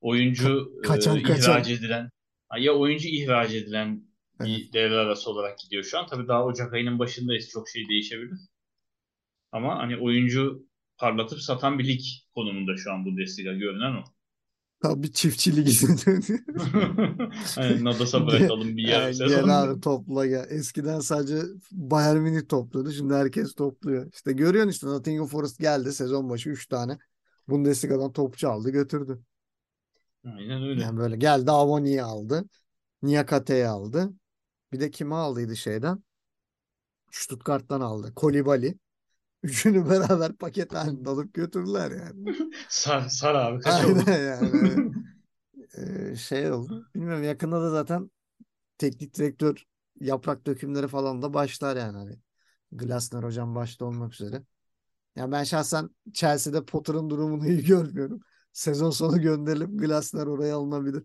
oyuncu 0.00 0.48
Ka- 0.48 0.82
kaçan 0.86 1.16
e, 1.16 1.22
kaçan. 1.22 1.52
ihraç 1.52 1.70
edilen 1.70 2.10
ya 2.58 2.72
oyuncu 2.72 3.08
ihraç 3.08 3.54
edilen 3.54 4.02
bir 4.40 4.72
devre 4.72 4.94
arası 4.94 5.30
olarak 5.30 5.58
gidiyor 5.58 5.84
şu 5.84 5.98
an. 5.98 6.06
Tabii 6.06 6.28
daha 6.28 6.44
Ocak 6.44 6.72
ayının 6.72 6.98
başındayız. 6.98 7.48
Çok 7.48 7.68
şey 7.68 7.88
değişebilir. 7.88 8.38
Ama 9.52 9.78
hani 9.78 9.96
oyuncu 9.96 10.66
parlatıp 10.98 11.40
satan 11.40 11.78
bir 11.78 11.88
lig 11.88 12.00
konumunda 12.34 12.76
şu 12.76 12.92
an 12.92 13.04
Bundesliga 13.04 13.52
görünen 13.52 13.92
o. 13.94 14.04
Tam 14.84 15.02
bir 15.02 15.12
çiftçi 15.12 15.56
ligine 15.56 15.96
dönüyor. 16.06 16.40
hani 17.54 17.84
Nadas'a 17.84 18.26
bırakalım 18.26 18.76
bir 18.76 18.88
yarım 18.88 19.20
Yani 19.20 19.28
gel 19.28 19.62
abi 19.62 19.80
topla 19.80 20.26
gel. 20.26 20.46
Eskiden 20.50 21.00
sadece 21.00 21.42
Bayern 21.72 22.16
Münih 22.16 22.48
topluyordu. 22.48 22.92
Şimdi 22.92 23.14
herkes 23.14 23.54
topluyor. 23.54 24.12
İşte 24.12 24.32
görüyorsun 24.32 24.70
işte 24.70 24.86
Nottingham 24.86 25.26
Forest 25.26 25.60
geldi 25.60 25.92
sezon 25.92 26.30
başı 26.30 26.50
3 26.50 26.66
tane 26.66 26.98
Bundesliga'dan 27.48 28.12
topçu 28.12 28.48
aldı 28.48 28.70
götürdü. 28.70 29.20
Aynen 30.24 30.62
öyle. 30.62 30.82
Yani 30.82 30.98
böyle 30.98 31.16
geldi 31.16 31.50
Avoni'yi 31.50 32.02
aldı. 32.02 32.44
Niakate'yi 33.02 33.66
aldı. 33.66 34.10
Bir 34.72 34.80
de 34.80 34.90
kimi 34.90 35.14
aldıydı 35.14 35.56
şeyden? 35.56 36.02
Stuttgart'tan 37.10 37.80
aldı. 37.80 38.14
Kolibali. 38.14 38.78
Üçünü 39.44 39.90
beraber 39.90 40.32
paket 40.32 40.74
halinde 40.74 41.10
alıp 41.10 41.34
götürdüler 41.34 41.90
yani. 41.90 42.36
Sar, 42.68 43.08
sar 43.08 43.34
abi 43.34 43.60
kaç 43.60 43.84
oldu? 43.84 44.10
Yani. 44.10 44.94
Ee, 45.78 46.16
şey 46.16 46.52
oldu. 46.52 46.86
Bilmiyorum 46.94 47.24
yakında 47.24 47.62
da 47.62 47.70
zaten 47.70 48.10
teknik 48.78 49.14
direktör 49.14 49.64
yaprak 50.00 50.46
dökümleri 50.46 50.88
falan 50.88 51.22
da 51.22 51.34
başlar 51.34 51.76
yani 51.76 51.96
hani. 51.96 52.18
Glasner 52.72 53.22
hocam 53.22 53.54
başta 53.54 53.84
olmak 53.84 54.14
üzere. 54.14 54.42
Ya 55.16 55.32
ben 55.32 55.44
şahsen 55.44 55.90
Chelsea'de 56.12 56.64
Potter'ın 56.64 57.10
durumunu 57.10 57.48
iyi 57.48 57.64
görmüyorum. 57.64 58.20
Sezon 58.52 58.90
sonu 58.90 59.20
gönderilip 59.20 59.78
Glasner 59.78 60.26
oraya 60.26 60.56
alınabilir. 60.56 61.04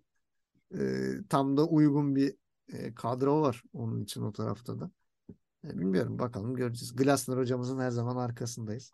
Ee, 0.75 1.13
tam 1.29 1.57
da 1.57 1.65
uygun 1.65 2.15
bir 2.15 2.35
e, 2.73 2.93
kadro 2.95 3.41
var 3.41 3.63
onun 3.73 4.03
için 4.03 4.21
o 4.21 4.31
tarafta 4.31 4.79
da. 4.79 4.91
E, 5.63 5.77
bilmiyorum 5.79 6.19
bakalım 6.19 6.55
göreceğiz. 6.55 6.95
Glasner 6.95 7.37
hocamızın 7.37 7.79
her 7.79 7.89
zaman 7.89 8.15
arkasındayız. 8.15 8.93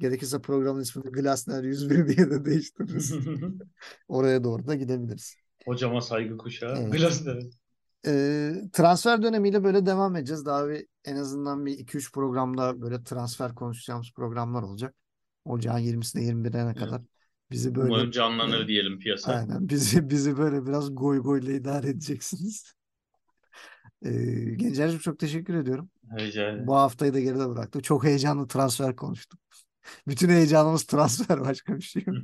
Gerekirse 0.00 0.40
programın 0.40 0.80
ismini 0.80 1.12
Glasner 1.12 1.64
101 1.64 2.08
diye 2.16 2.30
de 2.30 2.44
değiştiririz. 2.44 3.14
Oraya 4.08 4.44
doğru 4.44 4.66
da 4.66 4.74
gidebiliriz. 4.74 5.36
Hocama 5.64 6.00
saygı 6.00 6.36
kuşağı. 6.38 6.78
Evet. 6.78 6.92
Glasner. 6.92 7.42
Ee, 8.06 8.54
transfer 8.72 9.22
dönemiyle 9.22 9.64
böyle 9.64 9.86
devam 9.86 10.16
edeceğiz. 10.16 10.46
Daha 10.46 10.68
bir 10.68 10.86
en 11.04 11.16
azından 11.16 11.66
bir 11.66 11.78
2-3 11.78 12.12
programda 12.12 12.80
böyle 12.82 13.04
transfer 13.04 13.54
konuşacağımız 13.54 14.12
programlar 14.12 14.62
olacak. 14.62 14.94
Ocağın 15.44 15.78
20'sine 15.78 16.22
21'ine 16.22 16.74
kadar 16.74 17.02
bizi 17.50 17.74
böyle 17.74 17.88
Umarım 17.88 18.10
canlanır 18.10 18.68
diyelim 18.68 18.98
piyasa. 18.98 19.32
aynen 19.32 19.68
bizi 19.68 20.10
bizi 20.10 20.36
böyle 20.38 20.66
biraz 20.66 20.94
goy 20.94 21.18
goyla 21.18 21.52
idare 21.52 21.88
edeceksiniz. 21.88 22.74
Ee, 24.04 24.10
Gencer'cim 24.54 24.98
çok 24.98 25.18
teşekkür 25.18 25.54
ediyorum. 25.54 25.90
Rica 26.18 26.42
ederim. 26.48 26.66
Bu 26.66 26.76
haftayı 26.76 27.14
da 27.14 27.20
geride 27.20 27.48
bıraktık. 27.48 27.84
Çok 27.84 28.04
heyecanlı 28.04 28.48
transfer 28.48 28.96
konuştuk. 28.96 29.40
Bütün 30.08 30.28
heyecanımız 30.28 30.84
transfer 30.84 31.40
başka 31.40 31.76
bir 31.76 31.82
şey 31.82 32.02
yok. 32.06 32.16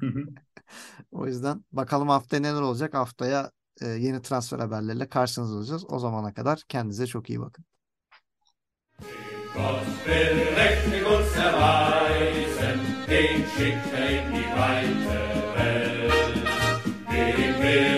O 1.11 1.27
yüzden 1.27 1.65
bakalım 1.73 2.09
haftaya 2.09 2.43
neler 2.43 2.61
olacak. 2.61 2.95
Haftaya 2.95 3.51
e, 3.81 3.87
yeni 3.87 4.23
transfer 4.23 4.59
haberleriyle 4.59 5.09
karşınızda 5.09 5.57
olacağız. 5.57 5.85
O 5.89 5.99
zamana 5.99 6.35
kadar 6.35 6.63
kendinize 6.69 7.07
çok 7.07 7.31
iyi 7.31 7.41
bakın. 7.41 7.65
Gott 9.55 9.87
will 10.05 10.39
mächtig 10.57 11.05
uns 11.07 11.37
erweisen, 11.37 12.79
den 13.09 13.45
schickt 13.57 13.93
er 13.95 14.11
in 14.11 14.35
die 14.35 14.43
weite 14.43 15.29
Welt. 17.61 17.98